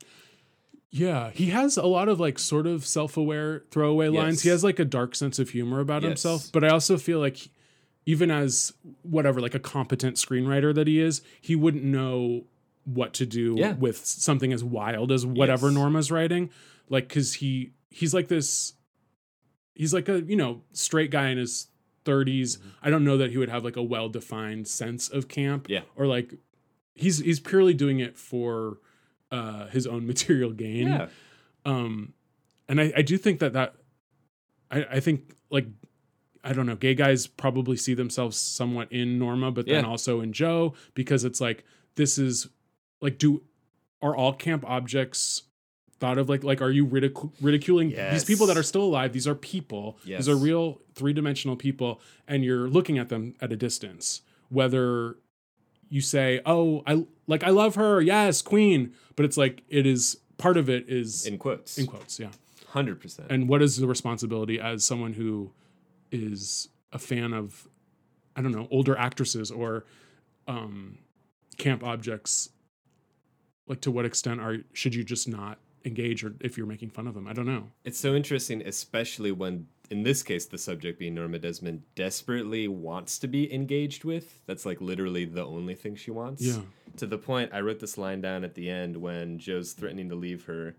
[0.96, 4.42] Yeah, he has a lot of like sort of self-aware throwaway lines.
[4.42, 6.10] He has like a dark sense of humor about Yes.
[6.10, 7.50] himself, but I also feel like he-
[8.06, 8.72] even as
[9.02, 12.44] whatever like a competent screenwriter that he is, he wouldn't know
[12.84, 13.72] what to do Yeah.
[13.74, 15.74] with something as wild as whatever Yes.
[15.74, 16.50] Norma's writing.
[16.88, 18.74] Like cuz he he's like this
[19.74, 21.66] he's like a, you know, straight guy in his
[22.04, 22.58] 30s.
[22.58, 22.68] Mm-hmm.
[22.82, 25.80] I don't know that he would have like a well-defined sense of camp Yeah.
[25.96, 26.34] or like
[26.94, 28.78] he's he's purely doing it for
[29.32, 30.88] uh his own material gain.
[30.88, 31.08] Yeah.
[31.64, 32.12] um
[32.68, 33.74] and i i do think that that
[34.70, 35.66] i i think like
[36.42, 39.90] i don't know gay guys probably see themselves somewhat in norma but then Yeah.
[39.90, 41.64] also in joe because it's like
[41.96, 42.48] this is
[43.00, 43.42] like do
[44.02, 45.42] are all camp objects
[46.00, 49.12] thought of like like are you ridic- ridiculing these people that are still alive?
[49.12, 49.96] These are people.
[50.04, 54.20] These are real three-dimensional people and you're looking at them at a distance
[54.50, 55.16] whether
[55.88, 58.92] you say oh i like i love her yes queen.
[59.16, 61.78] But it's like it is part of it is In quotes.
[61.78, 62.30] in quotes yeah.
[62.72, 63.26] 100%.
[63.30, 65.52] and what is the responsibility as someone who
[66.10, 67.68] is a fan of
[68.36, 69.84] i don't know older actresses or
[70.48, 70.98] um
[71.58, 72.50] camp objects?
[73.66, 77.06] Like to what extent are should you just not engage or if you're making fun
[77.06, 77.26] of them?
[77.28, 77.68] I don't know.
[77.84, 83.18] It's so interesting, especially when, in this case, the subject being Norma Desmond desperately wants
[83.18, 84.40] to be engaged with.
[84.46, 86.42] That's like literally the only thing she wants.
[86.42, 86.60] Yeah.
[86.96, 90.14] To the point, I wrote this line down at the end when Joe's threatening to
[90.14, 90.76] leave her.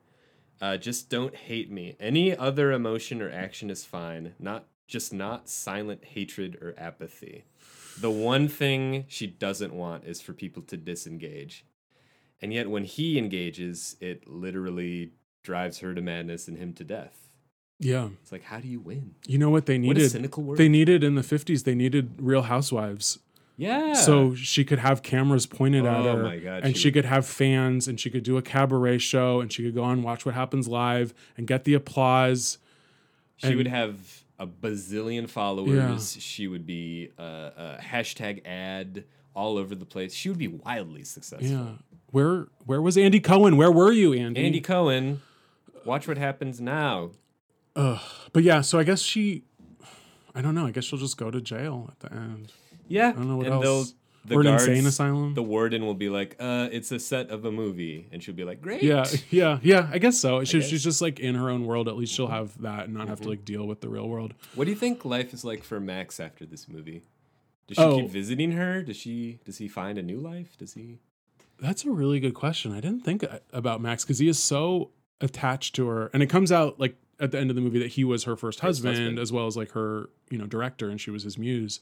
[0.62, 1.96] Uh, just don't hate me.
[2.00, 4.34] Any other emotion or action is fine.
[4.40, 7.46] Not just not silent hatred or apathy.
[8.00, 11.66] The one thing she doesn't want is for people to disengage.
[12.42, 15.12] And yet, when he engages, it literally
[15.44, 17.25] drives her to madness and him to death.
[17.80, 19.16] Yeah It's like, how do you win?
[19.28, 20.04] you know what they needed?
[20.04, 20.58] What cynical word.
[20.58, 23.20] they needed in the 50s they needed real housewives
[23.58, 23.94] Yeah.
[23.94, 26.94] so she could have cameras pointed at Oh her my God, and she she, would-
[26.94, 30.04] could have fans and she could do a cabaret show and she could go on
[30.04, 32.58] watch what happens live and get the applause
[33.38, 36.18] she and- would have a bazillion followers.
[36.20, 40.14] She would be a, a hashtag ad all over the place.
[40.14, 41.48] She would be wildly successful.
[41.48, 41.68] Yeah.
[42.12, 43.56] Where where was Andy Cohen?
[43.56, 44.46] Where were you, Andy?
[44.46, 45.22] Andy Cohen,
[45.86, 47.12] watch what happens now.
[47.76, 49.44] But yeah, so I guess she
[50.34, 50.66] I don't know.
[50.68, 52.52] I guess she'll just go to jail at the end.
[52.88, 53.64] Yeah, I don't know what and else.
[53.64, 53.86] they'll-
[54.28, 55.36] the Or an guards- insane asylum.
[55.36, 58.44] The warden will be like, "Uh, it's a set of a movie," and she'll be
[58.44, 59.88] like, "Great." Yeah, yeah, yeah.
[59.94, 60.44] I guess so.
[60.44, 60.66] She, guess.
[60.66, 60.70] Mm-hmm.
[60.72, 61.88] She's just like in her own world.
[61.88, 64.34] At least she'll have that and not have to like deal with the real world.
[64.56, 67.04] What do you think life is like for Max after this movie?
[67.68, 67.98] Does she Oh.
[68.02, 68.82] keep visiting her?
[68.82, 69.38] Does she?
[69.46, 70.58] Does he find a new life?
[70.58, 70.98] Does he?
[71.60, 72.72] That's a really good question.
[72.72, 73.24] I didn't think
[73.54, 74.90] about Max because he is so
[75.22, 77.92] attached to her, and it comes out like at the end of the movie that
[77.92, 79.20] he was her first husband, husband.
[79.20, 81.80] as well as like her, you know, director, and she was his muse.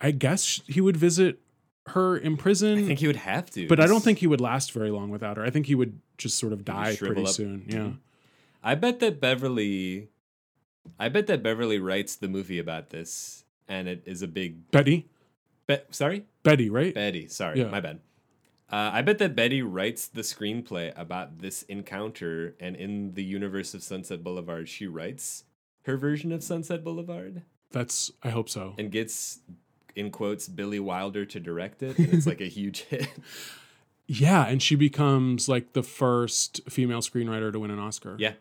[0.00, 1.40] I guess he would visit
[1.88, 3.66] her in prison, I think he would have to.
[3.66, 5.44] but I don't think he would last very long without her.
[5.44, 7.28] I think he would just sort of die pretty up.
[7.28, 7.60] soon.
[7.60, 7.70] Mm-hmm.
[7.76, 7.90] Yeah.
[8.62, 10.08] I bet that Beverly.
[10.98, 14.70] I bet that Beverly writes the movie about this, and it is a big.
[14.70, 15.08] Betty,
[15.66, 16.94] Be- sorry, Betty, right?
[16.94, 17.26] Betty.
[17.28, 17.68] Sorry, Yeah.
[17.68, 18.00] my bad.
[18.72, 23.74] Uh, I bet that Betty writes the screenplay about this encounter, and in the universe
[23.74, 25.44] of Sunset Boulevard, she writes
[25.82, 28.10] her version of Sunset Boulevard That's.
[28.22, 28.74] I hope so.
[28.78, 29.40] and gets,
[29.94, 33.08] in quotes, Billy Wilder to direct it, and it's like a huge hit.
[34.06, 38.16] Yeah, and she becomes like the first female screenwriter to win an Oscar.
[38.18, 38.32] Yeah.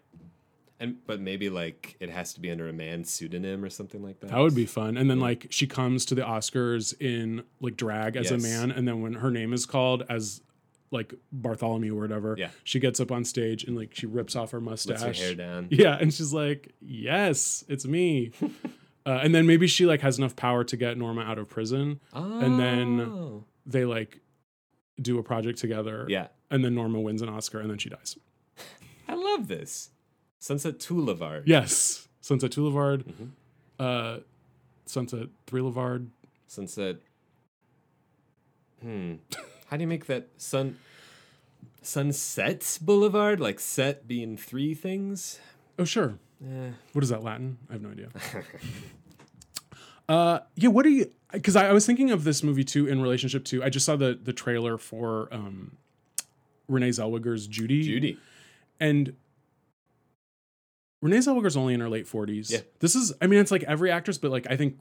[0.82, 4.20] And but maybe like it has to be under a man's pseudonym or something like
[4.20, 4.32] that.
[4.32, 4.98] That would be fun.
[4.98, 8.88] And then like she comes to the Oscars in like drag as a man, and
[8.88, 10.42] then when her name is called as
[10.90, 12.50] like Bartholomew or whatever, Yeah.
[12.66, 15.02] she gets up on stage and like she rips off her mustache.
[15.02, 15.68] lets her hair down.
[15.72, 18.32] Yeah, and she's like, "Yes, it's me."
[19.06, 22.00] uh, and then maybe she like has enough power to get Norma out of prison.
[22.14, 23.46] And then- Oh.
[23.66, 24.20] They like
[25.00, 26.06] do a project together.
[26.10, 26.28] Yeah.
[26.50, 28.18] And then Norma wins an Oscar, and then she dies.
[29.08, 29.92] I love this.
[30.42, 31.48] Sunset Boulevard.
[31.48, 33.30] Yes, Sunset Boulevard, Mhm.
[33.80, 34.20] uh,
[34.88, 36.10] Sunset Boulevard.
[36.48, 36.98] Sunset.
[38.82, 39.14] Hmm.
[39.68, 40.78] How do you make that sun
[41.84, 43.40] Sunset Boulevard?
[43.40, 45.40] Like set being three things?
[45.78, 46.18] Oh sure.
[46.44, 46.72] Eh.
[46.94, 47.60] What is that Latin?
[47.70, 48.10] I have no idea.
[50.10, 50.70] uh, yeah.
[50.70, 51.12] What are you?
[51.32, 53.64] Because I, I was thinking of this movie too in relationship to.
[53.64, 55.78] I just saw the the trailer for um,
[56.68, 57.84] Renee Zellweger's Judy.
[57.84, 58.18] Judy.
[58.80, 59.14] and
[61.02, 62.52] Renee Zellweger's only in her late forties.
[62.52, 62.60] Yeah.
[62.80, 63.14] This is.
[63.22, 64.78] I mean, it's like every actress, but like I think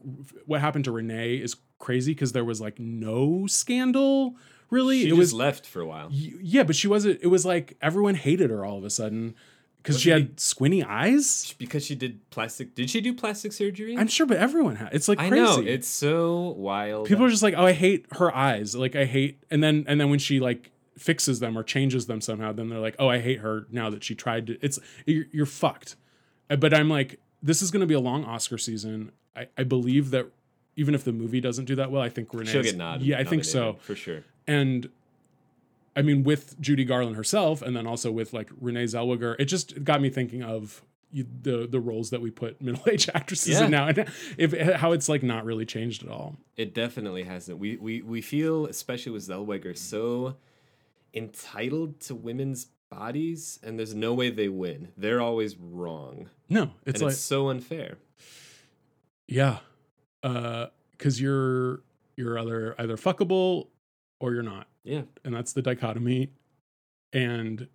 [0.46, 4.36] what happened to Renee is crazy because there was like no scandal.
[4.68, 6.08] Really, She it just was left for a while.
[6.12, 7.20] Yeah, but she wasn't.
[7.22, 9.34] It was like everyone hated her all of a sudden
[9.82, 11.54] because Was she had squinty eyes.
[11.58, 12.74] Because she did plastic.
[12.74, 13.96] Did she do plastic surgery?
[13.96, 14.90] I'm sure, but everyone had.
[14.92, 15.42] It's like I crazy.
[15.42, 17.06] know it's so wild.
[17.08, 18.76] people are just like, oh, I hate her eyes.
[18.76, 22.20] Like I hate, and then and then when she like fixes them or changes them
[22.20, 24.58] somehow, then they're like, oh, I hate her now that she tried to.
[24.60, 25.96] It's you're, you're fucked.
[26.50, 29.12] Uh, But I'm like, this is going to be a long Oscar season.
[29.36, 30.26] I, I believe that
[30.76, 32.50] even if the movie doesn't do that well, I think Renee.
[32.50, 33.06] she'll get nodded.
[33.06, 33.76] Yeah, I think so.
[33.80, 34.24] for sure.
[34.46, 34.88] and
[35.96, 39.82] I mean, with Judy Garland herself, and then also with like Renee Zellweger, it just
[39.84, 40.82] got me thinking of
[41.12, 43.64] you, the the roles that we put middle aged actresses Yeah.
[43.64, 44.06] in now, and
[44.38, 46.36] if how it's like not really changed at all.
[46.56, 47.58] It definitely hasn't.
[47.58, 50.36] We we we feel, especially with Zellweger, so
[51.12, 54.88] entitled to women's bodies, and there's no way they win.
[54.96, 57.96] They're always wrong, No, it's and like it's so unfair.
[59.28, 59.58] yeah,
[60.22, 61.80] Uh because you're
[62.16, 63.68] you're either either fuckable
[64.20, 66.30] or you're not, Yeah, and that's the dichotomy,
[67.12, 67.68] and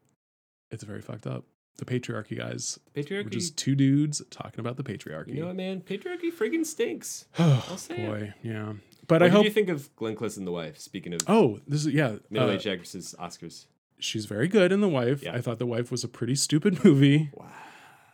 [0.72, 1.46] it's very fucked up.
[1.78, 2.80] The patriarchy, guys.
[2.94, 3.26] patriarchy.
[3.26, 5.34] We're just two dudes talking about the patriarchy.
[5.36, 5.82] you know what, man?
[5.82, 7.26] Patriarchy friggin' stinks.
[7.40, 8.08] oh say it.
[8.08, 8.74] boy, yeah.
[9.08, 9.44] But What I hope.
[9.44, 10.78] you think of Glenn Close and the Wife?
[10.80, 12.16] Speaking of oh, this is yeah.
[12.30, 13.66] middle-aged uh, actresses Oscars.
[14.00, 15.24] She's very good in the wife.
[15.24, 15.36] Yeah.
[15.36, 17.32] I thought the wife was a pretty stupid movie.
[17.34, 17.48] Wow.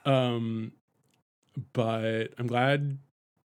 [0.05, 0.71] Um,
[1.73, 2.99] but I'm glad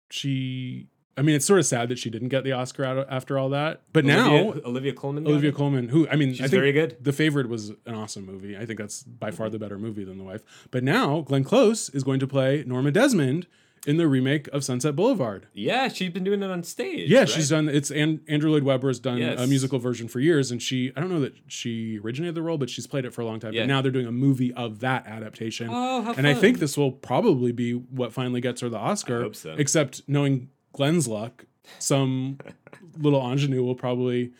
[0.09, 0.87] she.
[1.17, 3.49] I mean, it's sort of sad that she didn't get the Oscar out after all
[3.49, 3.81] that.
[3.91, 5.27] But now Olivia, Olivia Colman.
[5.27, 5.55] Olivia it?
[5.55, 6.97] Colman, who I mean, She's I think very good.
[7.01, 8.57] The Favorite was an awesome movie.
[8.57, 10.41] I think that's by far the better movie than The Wife.
[10.71, 13.45] But now Glenn Close is going to play Norma Desmond
[13.87, 15.47] in the remake of Sunset Boulevard.
[15.53, 17.09] Yeah, she's been doing it on stage.
[17.09, 17.29] Yeah, right?
[17.29, 17.67] she's done.
[17.67, 19.39] It's and Andrew Lloyd Webber has done Yes.
[19.39, 22.57] a musical version for years, and she I don't know that she originated the role,
[22.57, 23.53] but she's played it for a long time.
[23.53, 23.63] Yeah.
[23.63, 25.67] But now they're doing a movie of that adaptation.
[25.71, 29.21] Oh, how and I think this will probably be what finally gets her the Oscar.
[29.23, 29.55] hope so.
[29.57, 31.45] Except knowing Glenn's luck,
[31.79, 32.37] some
[32.97, 34.31] little ingenue will probably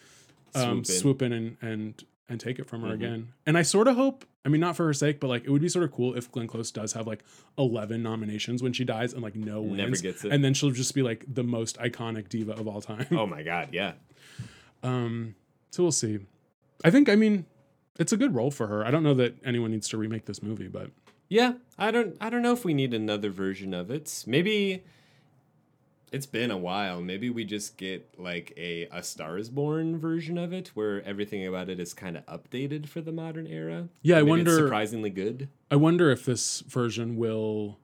[0.54, 1.34] um, Swoop swoop, in.
[1.34, 1.58] in.
[1.62, 3.04] and and and take it from her Mm-hmm.
[3.04, 3.28] again.
[3.46, 4.24] And I sort of hope.
[4.44, 6.32] I mean, not for her sake, but like it would be sort of cool if
[6.32, 7.24] Glenn Close does have like
[7.58, 10.32] eleven nominations when she dies and like no wins, Never gets it.
[10.32, 13.06] and then she'll just be like the most iconic diva of all time.
[13.12, 13.94] Oh my god, yeah.
[14.84, 15.36] Um,
[15.70, 16.20] so we'll see.
[16.84, 17.08] I think.
[17.10, 17.46] I mean,
[18.00, 18.86] it's a good role for her.
[18.86, 20.89] I don't know that anyone needs to remake this movie, but
[21.30, 24.24] Yeah, I don't I don't know if we need another version of it.
[24.26, 24.84] Maybe
[26.12, 27.01] it's been a while.
[27.01, 31.45] Maybe we just get like a a Star is Born version of it where everything
[31.47, 33.88] about it is kind of updated for the modern era.
[34.01, 35.49] Yeah, I wonder- It's surprisingly good.
[35.70, 37.78] I wonder if this version will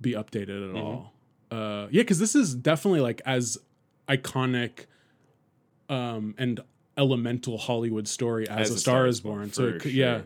[0.00, 0.76] be updated Mm-hmm.
[0.76, 1.12] at all.
[1.50, 3.56] Uh, yeah, because this is definitely like as
[4.08, 4.86] iconic
[5.88, 6.60] um, and
[6.96, 9.52] elemental Hollywood story as, a Star, is Born.
[9.52, 10.22] So it, could- yeah,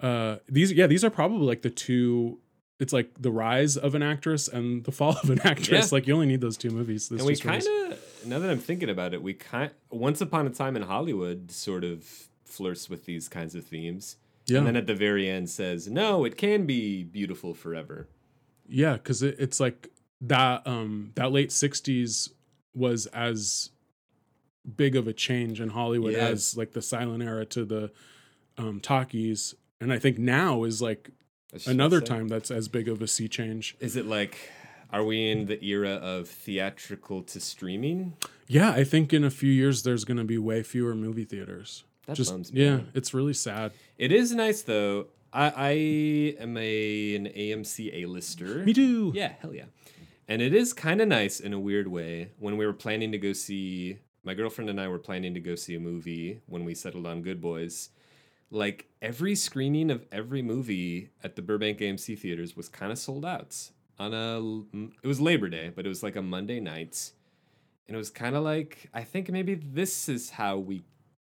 [0.00, 2.38] uh, these yeah these are probably like the two.
[2.80, 5.68] It's like the rise of an actress and the fall of an actress.
[5.92, 5.96] Yeah.
[5.96, 7.08] Like you only need those two movies.
[7.08, 10.46] This and we kind of now that I'm thinking about it, we kind once upon
[10.46, 12.04] a time in Hollywood sort of
[12.44, 14.16] flirts with these kinds of themes.
[14.46, 18.08] yeah And then at the very end says, "No, it can be beautiful forever."
[18.66, 19.88] Yeah, because it, it's like
[20.22, 20.66] that.
[20.66, 22.30] Um, that late '60s
[22.74, 23.70] was as
[24.76, 26.28] big of a change in Hollywood Yeah.
[26.28, 27.90] as like the silent era to the
[28.58, 31.10] um, talkies, and I think now is like
[31.66, 32.20] another what I'm saying.
[32.20, 33.76] time that's as big of a sea change.
[33.80, 34.36] Is it like,
[34.92, 38.14] are we in the era of theatrical to streaming?
[38.46, 41.84] Yeah, I think in a few years there's going to be way fewer movie theaters.
[42.06, 42.84] That Just bums me yeah, out.
[42.94, 43.72] it's really sad.
[43.98, 45.06] It is nice though.
[45.32, 45.70] I, I
[46.42, 48.64] am a an AMC A lister.
[48.64, 49.12] Me too.
[49.14, 49.66] Yeah, hell yeah.
[50.26, 52.30] And it is kind of nice in a weird way.
[52.38, 55.54] When we were planning to go see, my girlfriend and I were planning to go
[55.54, 57.90] see a movie when we settled on Good Boys.
[58.50, 63.24] Like every screening of every movie at the Burbank AMC theaters was kind of sold
[63.24, 63.56] out
[63.98, 64.38] on a.
[65.02, 67.12] It was Labor Day, but it was like a Monday night,
[67.86, 70.82] and it was kind of like I think maybe this is how we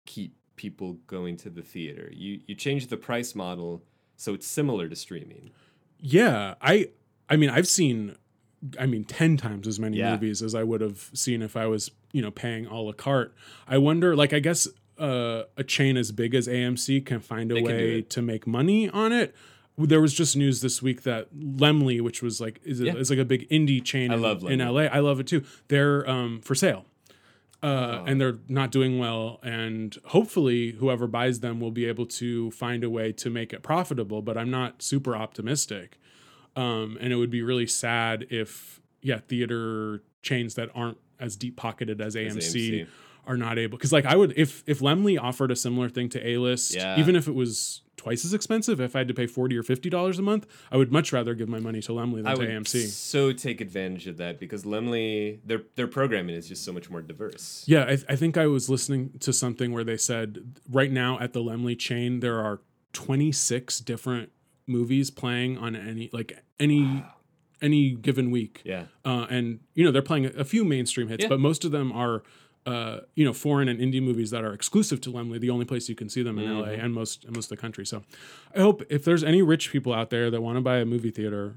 [0.06, 2.10] keep people going to the theater.
[2.12, 3.82] You you change the price model
[4.16, 5.50] so it's similar to streaming.
[5.98, 6.88] Yeah, I
[7.28, 8.16] I mean I've seen
[8.78, 10.12] I mean 10 times as many Yeah.
[10.12, 13.34] movies as I would have seen if I was, you know, paying a la carte.
[13.66, 14.68] I wonder like I guess
[15.00, 18.88] uh, a chain as big as AMC can find a They way to make money
[18.88, 19.34] on it.
[19.78, 22.94] There was just news this week that Laemmle, which was like is, Yeah.
[22.94, 24.82] is like a big indie chain in, in LA.
[24.82, 25.42] I love it too.
[25.68, 26.84] They're um, for sale.
[27.62, 27.68] Oh.
[27.68, 32.50] Uh, and they're not doing well and hopefully whoever buys them will be able to
[32.52, 35.98] find a way to make it profitable but i'm not super optimistic
[36.56, 41.56] um, and it would be really sad if yeah theater chains that aren't as deep
[41.56, 42.86] pocketed as AMC, AMC.
[43.26, 46.26] Are not able because like I would if if Laemmle offered a similar thing to
[46.26, 46.98] A list Yeah.
[46.98, 49.88] even if it was twice as expensive if I had to pay forty or fifty
[49.90, 52.40] dollars a month I would much rather give my money to Laemmle than I to
[52.40, 52.86] would AMC.
[52.88, 57.02] so take advantage of that because Laemmle their their programming is just so much more
[57.02, 57.62] diverse.
[57.68, 61.32] Yeah, I, I think I was listening to something where they said right now at
[61.34, 62.60] the Laemmle chain there are
[62.94, 64.30] 26 different
[64.66, 67.04] movies playing on any like any
[67.62, 68.62] any given week.
[68.64, 68.84] Yeah.
[69.04, 71.28] Uh, and you know they're playing a, a few mainstream hits, Yeah.
[71.28, 72.22] but most of them are
[72.66, 75.40] uh, you know foreign and indie movies that are exclusive to Laemmle.
[75.40, 76.80] The only place you can see them in LA Mm-hmm.
[76.84, 77.86] and most and most of the country.
[77.86, 78.02] So
[78.54, 81.10] I hope if there's any rich people out there that want to buy a movie
[81.10, 81.54] theater,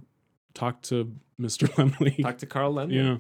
[0.54, 1.68] talk to Mr.
[1.76, 2.22] Laemmle.
[2.22, 2.93] Talk to Carl Laemmle.
[2.93, 3.18] Yeah.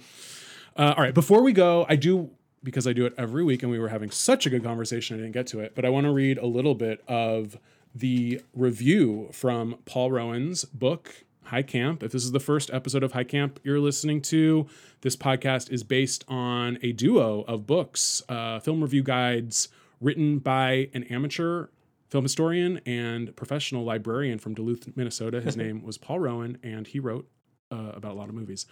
[0.81, 1.13] Uh, all right.
[1.13, 2.31] Before we go, I do
[2.63, 5.17] because I do it every week, and we were having such a good conversation.
[5.17, 7.57] I didn't get to it, but I want to read a little bit of
[7.93, 11.25] the review from Paul Roen's book.
[11.53, 12.01] High Camp.
[12.01, 14.65] If this is the first episode of High Camp you're listening to,
[15.01, 19.69] this podcast is based on a duo of books, uh, film review guides
[20.01, 21.67] written by an amateur
[22.09, 25.41] film historian and professional librarian from Duluth, Minnesota.
[25.41, 27.29] His name was Paul Roen, and he wrote
[27.71, 28.65] uh, about a lot of movies.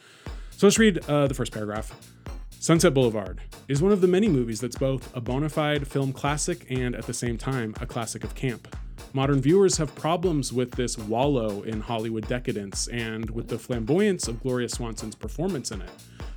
[0.49, 1.95] So let's read uh, the first paragraph.
[2.49, 6.65] Sunset Boulevard is one of the many movies that's both a bona fide film classic
[6.71, 8.75] and at the same time a classic of camp.
[9.13, 14.41] Modern viewers have problems with this wallow in Hollywood decadence and with the flamboyance of
[14.41, 15.89] Gloria Swanson's performance in it.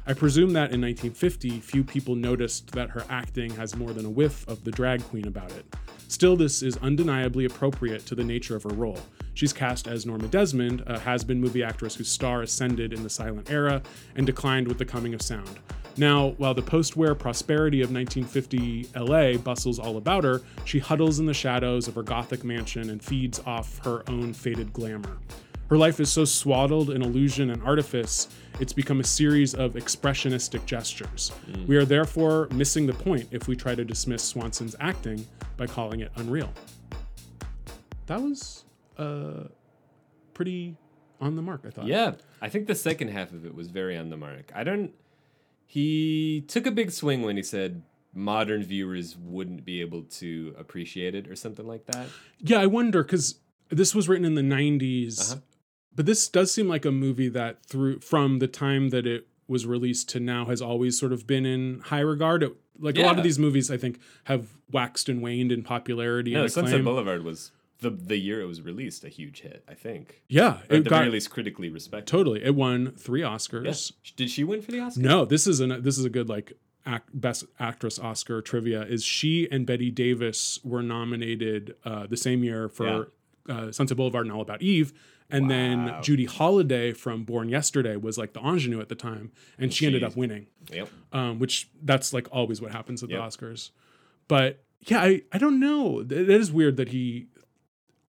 [0.06, 4.10] I presume that in 1950, few people noticed that her acting has more than a
[4.10, 5.64] whiff of the drag queen about it.
[6.08, 9.00] Still, this is undeniably appropriate to the nature of her role.
[9.32, 13.10] She's cast as Norma Desmond, a has been movie actress whose star ascended in the
[13.10, 13.82] silent era
[14.14, 15.58] and declined with the coming of sound.
[15.96, 21.20] Now, while the post war prosperity of 1950 LA bustles all about her, she huddles
[21.20, 25.18] in the shadows of her Gothic mansion and feeds off her own faded glamour.
[25.70, 28.28] Her life is so swaddled in illusion and artifice,
[28.60, 31.32] it's become a series of expressionistic gestures.
[31.66, 35.26] We are therefore missing the point if we try to dismiss Swanson's acting
[35.56, 36.52] by calling it unreal.
[38.06, 38.64] That was
[38.98, 39.44] uh,
[40.34, 40.76] pretty
[41.20, 41.86] on the mark, I thought.
[41.86, 44.52] Yeah, I think the second half of it was very on the mark.
[44.54, 44.92] I don't.
[45.66, 47.82] He took a big swing when he said
[48.14, 52.08] modern viewers wouldn't be able to appreciate it or something like that.
[52.38, 53.36] Yeah, I wonder because
[53.70, 55.40] this was written in the 90s, Uh-huh.
[55.94, 59.66] but this does seem like a movie that through from the time that it was
[59.66, 62.42] released to now has always sort of been in high regard.
[62.42, 66.32] It, like a lot of these movies, I think, have waxed and waned in popularity
[66.32, 66.82] No, and Sunset.
[66.84, 69.64] Boulevard was the the year it was released a huge hit.
[69.68, 70.22] I think.
[70.28, 72.06] Yeah, Or it at the got very least critically respected.
[72.06, 72.42] totally.
[72.44, 73.28] It won three Yeah.
[73.34, 73.92] Oscars.
[74.16, 75.00] Did she win for the Oscar?
[75.00, 76.52] No, this is an this is a good like
[76.86, 78.82] act, best actress Oscar trivia.
[78.82, 83.12] Is she and Bette Davis were nominated uh, the same year for
[83.48, 84.92] uh, Sunset Boulevard and All About Eve,
[85.30, 89.72] and then Judy Holliday from Born Yesterday was like the ingenue at the time, and
[89.74, 90.46] she ended up winning.
[90.72, 90.88] Yep.
[91.12, 93.18] Um, which that's like always what happens at Yep.
[93.18, 93.70] the Oscars.
[94.28, 96.00] But yeah, I I don't know.
[96.00, 97.26] It is weird that he.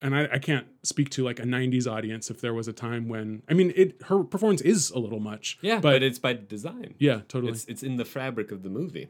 [0.01, 3.07] And I, I can't speak to like a '90s audience if there was a time
[3.07, 4.01] when I mean it.
[4.03, 6.95] Her performance is a little much, Yeah, but, but, it's by design.
[6.99, 7.53] yeah, totally.
[7.53, 9.07] It's it's in the fabric of the movie.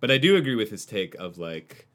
[0.00, 1.86] But I do agree with his take of like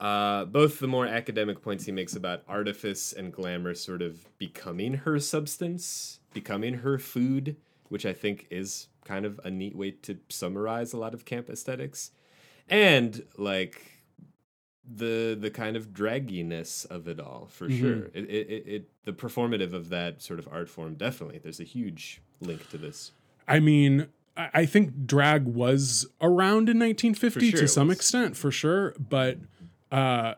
[0.00, 4.94] uh, both the more academic points he makes about artifice and glamour sort of becoming
[4.94, 7.56] her substance, becoming her food,
[7.88, 11.48] which I think is kind of a neat way to summarize a lot of camp
[11.48, 12.10] aesthetics.
[12.68, 13.91] And like
[14.84, 17.78] the the kind of dragginess of it all for Mhm.
[17.80, 18.04] sure.
[18.14, 21.38] It, it, it, the performative of that sort of art form definitely.
[21.38, 23.12] There's a huge link to this.
[23.46, 27.98] I mean, I think drag was around in 1950 sure to some was.
[27.98, 28.94] extent, for sure.
[28.98, 29.38] But
[29.90, 30.34] uh,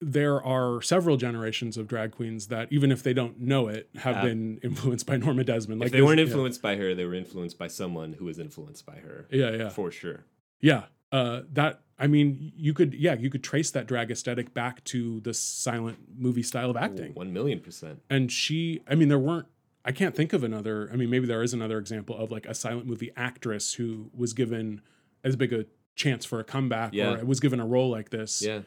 [0.00, 4.16] there are several generations of drag queens that, even if they don't know it, have
[4.16, 4.22] Yeah.
[4.24, 5.82] been influenced by Norma Desmond.
[5.84, 6.24] if they weren't yeah.
[6.26, 9.26] influenced by her, they were influenced by someone who was influenced by her.
[9.30, 10.24] Yeah, yeah, For sure.
[10.60, 10.84] yeah.
[11.12, 15.20] Uh, that I mean, you could, yeah, you could trace that drag aesthetic back to
[15.20, 17.14] the silent movie style of acting.
[17.14, 18.02] One million percent.
[18.10, 19.46] and she i mean there weren't
[19.84, 22.54] i can't think of another i mean maybe there is another example of like a
[22.54, 24.82] silent movie actress who was given
[25.24, 27.14] as big a chance for a comeback Yeah.
[27.14, 28.60] or was given a role like this Yeah.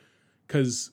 [0.48, 0.92] because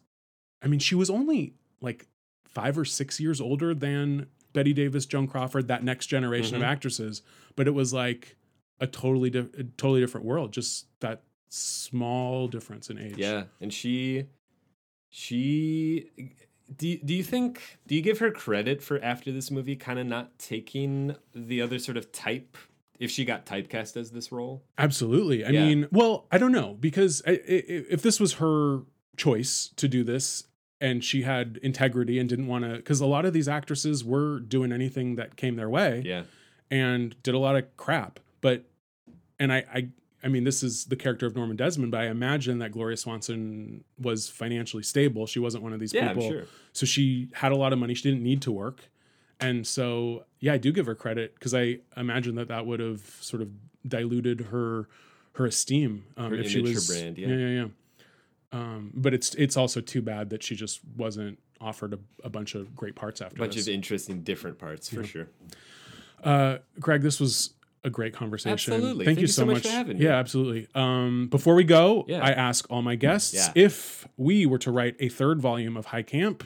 [0.62, 2.07] i mean she was only like
[2.49, 6.59] five or six years older than Bette Davis joan crawford that next generation Mhm.
[6.59, 7.22] of actresses
[7.55, 8.37] but it was like
[8.80, 11.22] a totally di- a totally different world just that
[11.57, 13.44] small difference in age Yeah.
[13.61, 14.26] And she
[15.09, 16.11] she
[16.76, 19.98] do you, do you think do you give her credit for after this movie kind
[19.98, 22.57] of not taking the other sort of type
[22.98, 24.62] if she got typecast as this role?
[24.78, 25.44] Absolutely.
[25.44, 25.66] I Yeah.
[25.66, 28.80] mean, well, I don't know because I, I, if this was her
[29.16, 30.44] choice to do this
[30.80, 34.40] and she had integrity and didn't want to, because a lot of these actresses were
[34.40, 36.24] doing anything that came their way Yeah.
[36.70, 38.20] and did a lot of crap.
[38.42, 38.64] But,
[39.38, 39.88] and I, I,
[40.27, 43.85] I mean, this is the character of Norma Desmond, but I imagine that Gloria Swanson
[44.01, 45.24] was financially stable.
[45.27, 46.29] She wasn't one of these Yeah, people.
[46.29, 46.45] sure.
[46.72, 47.95] So she had a lot of money.
[47.95, 48.91] She didn't need to work.
[49.39, 53.03] And so, yeah, I do give her credit because I imagine that that would have
[53.20, 53.51] sort of
[53.87, 54.89] diluted her
[55.35, 57.29] her esteem um, Her if she her was brand, yeah.
[57.29, 57.68] yeah, yeah, yeah.
[58.53, 62.55] Um, but it's it's also too bad that she just wasn't offered a, a bunch
[62.57, 63.68] of great parts after A bunch this.
[63.68, 65.29] of interesting different parts for sure.
[66.24, 67.51] Uh, Greg, this was
[67.87, 68.74] a great conversation.
[68.74, 69.05] Absolutely.
[69.07, 69.62] Thank, you so, much.
[69.62, 70.05] for having me.
[70.05, 70.66] Yeah, absolutely.
[70.74, 72.18] Um, before we go, Yeah.
[72.22, 73.53] I ask all my guests Yeah.
[73.55, 76.43] if we were to write a third volume of High Camp,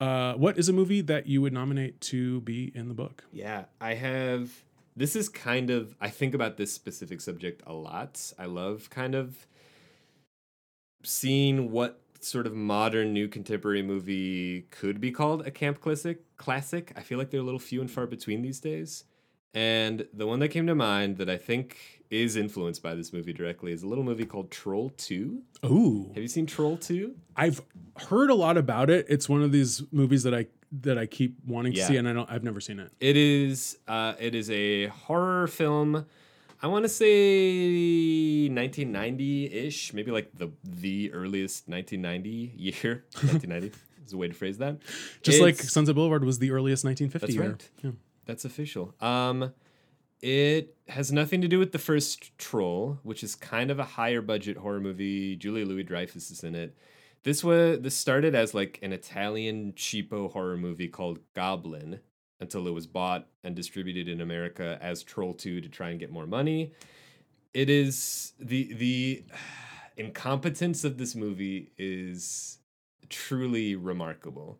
[0.00, 3.24] uh, what is a movie that you would nominate to be in the book?
[3.32, 4.50] Yeah, I have.
[4.96, 5.94] This is kind of.
[6.00, 8.32] I think about this specific subject a lot.
[8.38, 9.46] I love kind of
[11.04, 16.22] seeing what sort of modern new contemporary movie could be called a camp classic.
[16.36, 16.92] Classic.
[16.96, 19.04] I feel like they're a little few and far between these days.
[19.56, 21.78] And the one that came to mind that I think
[22.10, 25.42] is influenced by this movie directly is a little movie called Troll 2.
[25.64, 27.14] Ooh, Have you seen Troll 2?
[27.36, 27.62] I've
[28.08, 29.06] heard a lot about it.
[29.08, 30.46] It's one of these movies that I
[30.82, 32.30] that I keep wanting to see, and I don't.
[32.30, 32.90] I've never seen it.
[33.00, 36.04] It is uh, it is a horror film.
[36.62, 43.04] I want to say 1990-ish, maybe like the the earliest 1990 year.
[43.14, 43.72] 1990
[44.06, 44.78] is a way to phrase that.
[45.22, 47.50] Just like It's- Sunset Boulevard was the earliest 1950 That's year.
[47.52, 47.70] right.
[47.82, 47.90] Yeah.
[48.26, 48.94] That's official.
[49.00, 49.52] Um,
[50.20, 54.20] it has nothing to do with the first Troll, which is kind of a higher
[54.20, 55.36] budget horror movie.
[55.36, 56.76] Julia Louis-Dreyfus is in it.
[57.22, 62.00] This was this started as like an Italian cheapo horror movie called Goblin
[62.40, 66.10] until it was bought and distributed in America as Troll 2 to try and get
[66.10, 66.72] more money.
[67.52, 69.24] It is the the
[69.96, 72.58] incompetence of this movie is
[73.08, 74.58] truly remarkable.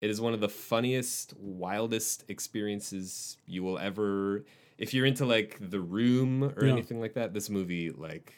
[0.00, 4.44] It is one of the funniest, wildest experiences you will ever.
[4.78, 6.72] If you're into like The Room or Yeah.
[6.72, 8.32] anything like that, this movie like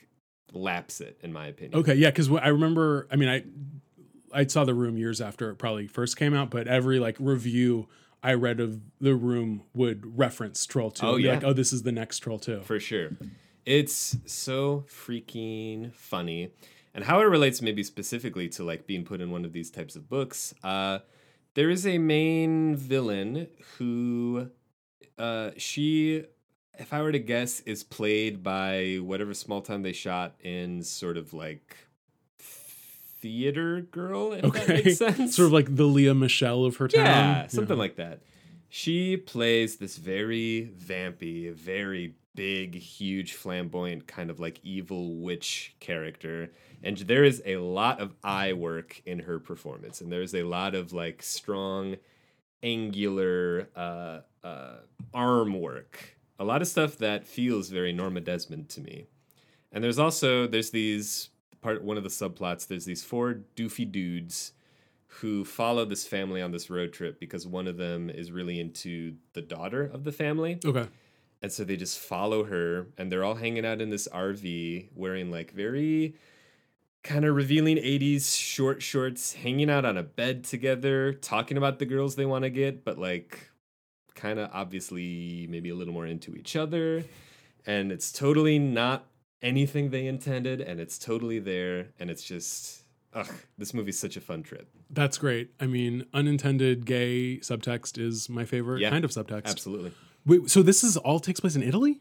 [0.53, 1.79] laps it, in my opinion.
[1.81, 3.07] Okay, yeah, because I remember.
[3.11, 3.45] I mean, I
[4.35, 7.89] I saw the room years after it probably first came out, but every like review
[8.25, 11.07] I read of the room would reference Troll Two.
[11.07, 11.35] Oh, yeah.
[11.35, 12.61] like oh, this is the next Troll Two.
[12.63, 13.11] for sure.
[13.65, 16.51] It's so freaking funny.
[16.95, 19.97] And how it relates maybe specifically to like being put in one of these types
[19.97, 20.99] of books, uh,
[21.55, 23.49] there is a main villain
[23.79, 24.49] who
[25.19, 26.25] uh, she,
[26.79, 31.17] if I were to guess, is played by whatever small town they shot in sort
[31.17, 31.77] of like
[32.39, 35.37] theater girl, if that Okay, makes sense.
[35.37, 37.05] sort of like the Lea Michele of her town.
[37.05, 38.21] Yeah, something like that.
[38.69, 46.51] She plays this very vampy, very big, huge, flamboyant, kind of like evil witch character.
[46.83, 50.01] And there is a lot of eye work in her performance.
[50.01, 51.97] And there's a lot of like strong,
[52.63, 54.77] angular uh, uh,
[55.15, 56.17] arm work.
[56.39, 59.07] A lot of stuff that feels very Norma Desmond to me.
[59.71, 61.31] And there's also there's these
[61.61, 62.67] part one of the subplots.
[62.67, 64.53] There's these four doofy dudes
[65.21, 69.15] who follow this family on this road trip because one of them is really into
[69.35, 70.59] the daughter of the family.
[70.65, 70.89] Okay.
[71.43, 75.31] And so they just follow her and they're all hanging out in this RV wearing
[75.31, 76.15] like very
[77.03, 81.87] kind of revealing 80s short shorts, hanging out on a bed together, talking about the
[81.87, 83.51] girls they want to get, but like
[84.15, 87.05] kind of obviously maybe a little more into each other.
[87.67, 89.07] And it's totally not
[89.41, 92.85] anything they intended and it's totally there and it's just
[93.15, 93.29] ugh,
[93.59, 94.69] this movie's such a fun trip.
[94.89, 95.51] That's great.
[95.59, 99.47] I mean, unintended gay subtext is my favorite Yeah, kind of subtext.
[99.47, 99.93] Absolutely.
[100.25, 102.01] Wait, so this is all takes place in Italy?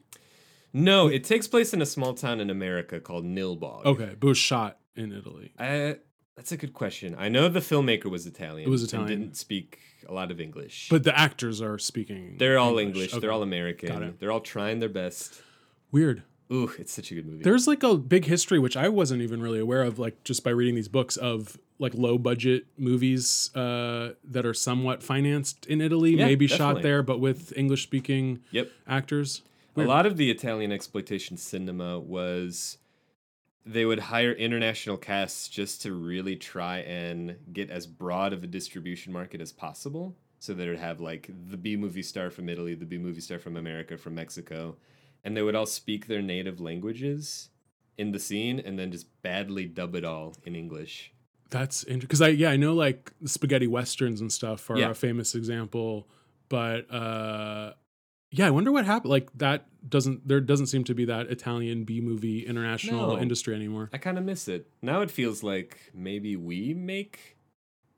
[0.74, 3.84] No, it takes place in a small town in America called Nilbog.
[3.86, 5.54] Okay, but was shot in Italy.
[5.58, 5.94] Uh,
[6.36, 7.16] that's a good question.
[7.18, 8.68] I know the filmmaker was Italian.
[8.68, 9.08] It was Italian.
[9.08, 10.88] didn't speak a lot of English.
[10.90, 12.36] But the actors are speaking.
[12.38, 13.12] they're all English.
[13.14, 13.20] Okay.
[13.20, 14.16] They're all American.
[14.20, 15.42] They're all trying their best.
[15.92, 16.24] Weird.
[16.52, 17.44] Ooh, it's such a good movie.
[17.44, 20.50] There's like a big history, which I wasn't even really aware of, like just by
[20.52, 26.16] reading these books of like low budget movies uh, that are somewhat financed in Italy,
[26.18, 28.70] Yeah, maybe shot there, but with English speaking Yep.
[28.88, 29.44] actors.
[29.78, 32.78] A lot of the Italian exploitation cinema was
[33.66, 38.48] they would hire international casts just to really try and get as broad of a
[38.48, 40.16] distribution market as possible.
[40.40, 43.22] So that it would have like the B movie star from Italy, the B movie
[43.22, 44.76] star from America, from Mexico,
[45.24, 47.50] and they would all speak their native languages
[47.96, 51.14] in the scene and then just badly dub it all in English.
[51.52, 54.90] That's interesting because I yeah I know like spaghetti westerns and stuff are Yeah.
[54.90, 56.08] a famous example,
[56.50, 57.74] but uh,
[58.32, 59.12] yeah, I wonder what happened.
[59.12, 63.20] Like that doesn't there doesn't seem to be that Italian B movie international No.
[63.22, 63.90] industry anymore.
[63.94, 64.68] I kind of miss it.
[64.82, 67.38] Now it feels like maybe we make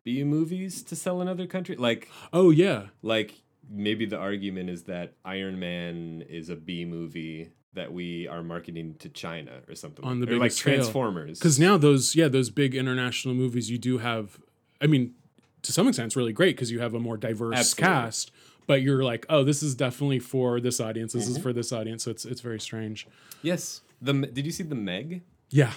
[0.04, 1.80] B movies to sell in other countries.
[1.80, 7.52] Like Oh yeah, like maybe the argument is that Iron Man is a B movie
[7.74, 10.06] that we are marketing to China or something.
[10.06, 10.76] On the or like scale.
[10.76, 11.40] Transformers.
[11.40, 14.38] because now those yeah those big international movies you do have.
[14.82, 15.16] I mean,
[15.64, 17.94] to some extent, it's really great because you have a more diverse Absolutely.
[17.96, 18.32] cast.
[18.68, 21.14] But you're like, oh, this is definitely for this audience.
[21.14, 21.44] This is Mm-hmm.
[21.44, 22.04] for this audience.
[22.04, 23.08] So it's it's very strange.
[23.42, 25.22] yes, the did you see the Meg?
[25.50, 25.74] Yeah,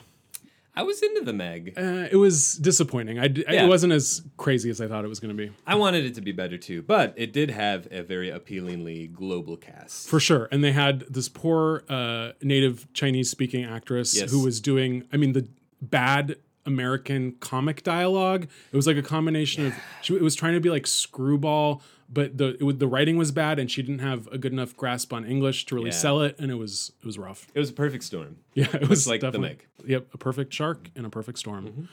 [0.75, 1.75] I was into the Meg.
[1.77, 3.19] uh, it was disappointing.
[3.19, 3.65] I, Yeah.
[3.65, 5.53] it wasn't as crazy as I thought it was going to be.
[5.67, 9.57] I wanted it to be better too, but it did have a very appealingly global
[9.57, 10.09] cast.
[10.09, 10.49] For sure.
[10.53, 14.31] And they had this poor uh, native Chinese speaking actress Yes.
[14.31, 15.47] who was doing, I mean, the
[15.81, 18.49] bad American comic dialogue.
[18.73, 22.37] It was like a combination of, she it was trying to be like screwball, but
[22.39, 25.13] the it was, the writing was bad and she didn't have a good enough grasp
[25.13, 25.97] on English to really Yeah.
[25.97, 26.37] sell it.
[26.39, 27.47] And it was, it was rough.
[27.55, 28.37] it was a perfect storm.
[28.55, 29.67] Yeah, it was like the Meg.
[29.85, 31.89] Yep, a perfect shark in a perfect storm.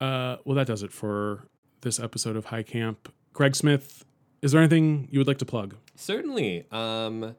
[0.00, 1.46] Uh, well, that does it for
[1.82, 3.12] this episode of High Camp.
[3.32, 4.04] Greg Smith,
[4.42, 5.76] is there anything you would like to plug?
[5.96, 6.66] Certainly.
[6.70, 7.34] Um,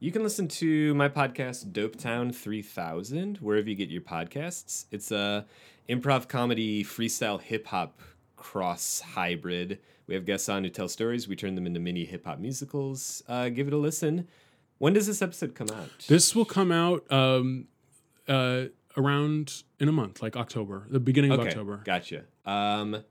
[0.00, 4.86] you can listen to my podcast, Dopetown 3000, wherever you get your podcasts.
[4.90, 5.46] It's a
[5.88, 8.00] improv comedy, freestyle hip hop
[8.36, 9.78] cross hybrid.
[10.06, 11.28] We have guests on who tell stories.
[11.28, 13.22] We turn them into mini hip hop musicals.
[13.28, 14.28] Uh, give it a listen.
[14.78, 15.90] When does this episode come out?
[16.08, 17.68] This will come out um,
[18.26, 18.64] uh,
[18.96, 21.82] around in a month, like October, the beginning of okay, October.
[21.84, 22.24] Gotcha.
[22.44, 23.04] Um,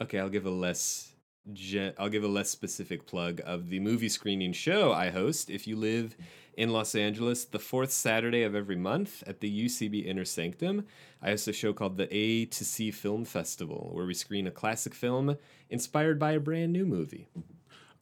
[0.00, 1.11] okay, I'll give a less.
[1.52, 5.66] Ge- I'll give a less specific plug of the movie screening show I host if
[5.66, 6.16] you live
[6.56, 10.86] in Los Angeles the fourth Saturday of every month at the UCB Inner Sanctum.
[11.20, 14.50] I host a show called the A to C Film Festival where we screen a
[14.52, 15.36] classic film
[15.68, 17.28] inspired by a brand new movie.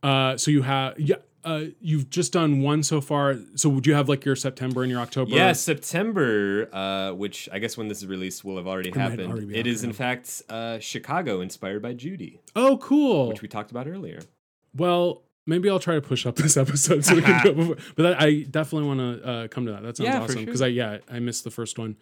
[0.02, 3.36] Uh, so you have yeah, uh, you've just done one so far.
[3.54, 5.30] So would you have like your September and your October?
[5.30, 9.32] Yeah, September, uh, which I guess when this is released will have already might happened.
[9.32, 13.28] already it is in fact uh, Chicago inspired by Judy, Oh, cool.
[13.28, 14.20] which we talked about earlier.
[14.76, 17.76] well, maybe I'll try to push up this episode so we can do it before.
[17.96, 19.82] But that, I definitely want to uh, come to that.
[19.82, 20.44] That sounds Yeah, awesome sure.
[20.46, 21.96] because I yeah I missed the first one.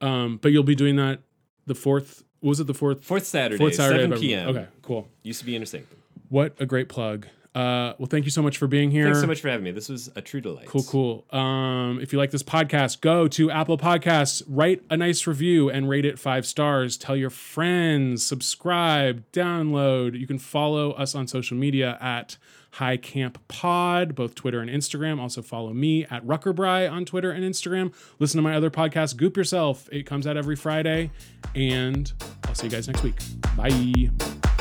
[0.00, 1.20] Um, but you'll be doing that
[1.66, 2.24] the fourth.
[2.40, 3.04] Was it the fourth?
[3.04, 4.02] Fourth Saturday, Fourth Saturday.
[4.02, 4.48] 7 p.m.
[4.48, 5.08] Okay, cool.
[5.22, 5.98] Used to be Sanctum.
[6.28, 7.28] What a great plug.
[7.54, 9.04] Uh, well, thank you so much for being here.
[9.04, 9.72] Thanks so much for having me.
[9.72, 10.66] This was a true delight.
[10.66, 11.38] Cool, cool.
[11.38, 15.88] Um, if you like this podcast, go to Apple Podcasts, write a nice review, and
[15.88, 16.96] rate it five stars.
[16.96, 20.18] Tell your friends, subscribe, download.
[20.18, 22.38] You can follow us on social media at
[22.72, 25.20] High Camp Pod, both Twitter and Instagram.
[25.20, 27.92] Also follow me at Ruckerbry on Twitter and Instagram.
[28.18, 29.90] Listen to my other podcast, Goop Yourself.
[29.92, 31.10] It comes out every Friday,
[31.54, 32.10] and
[32.44, 33.18] I'll see you guys next week.
[33.58, 34.51] Bye.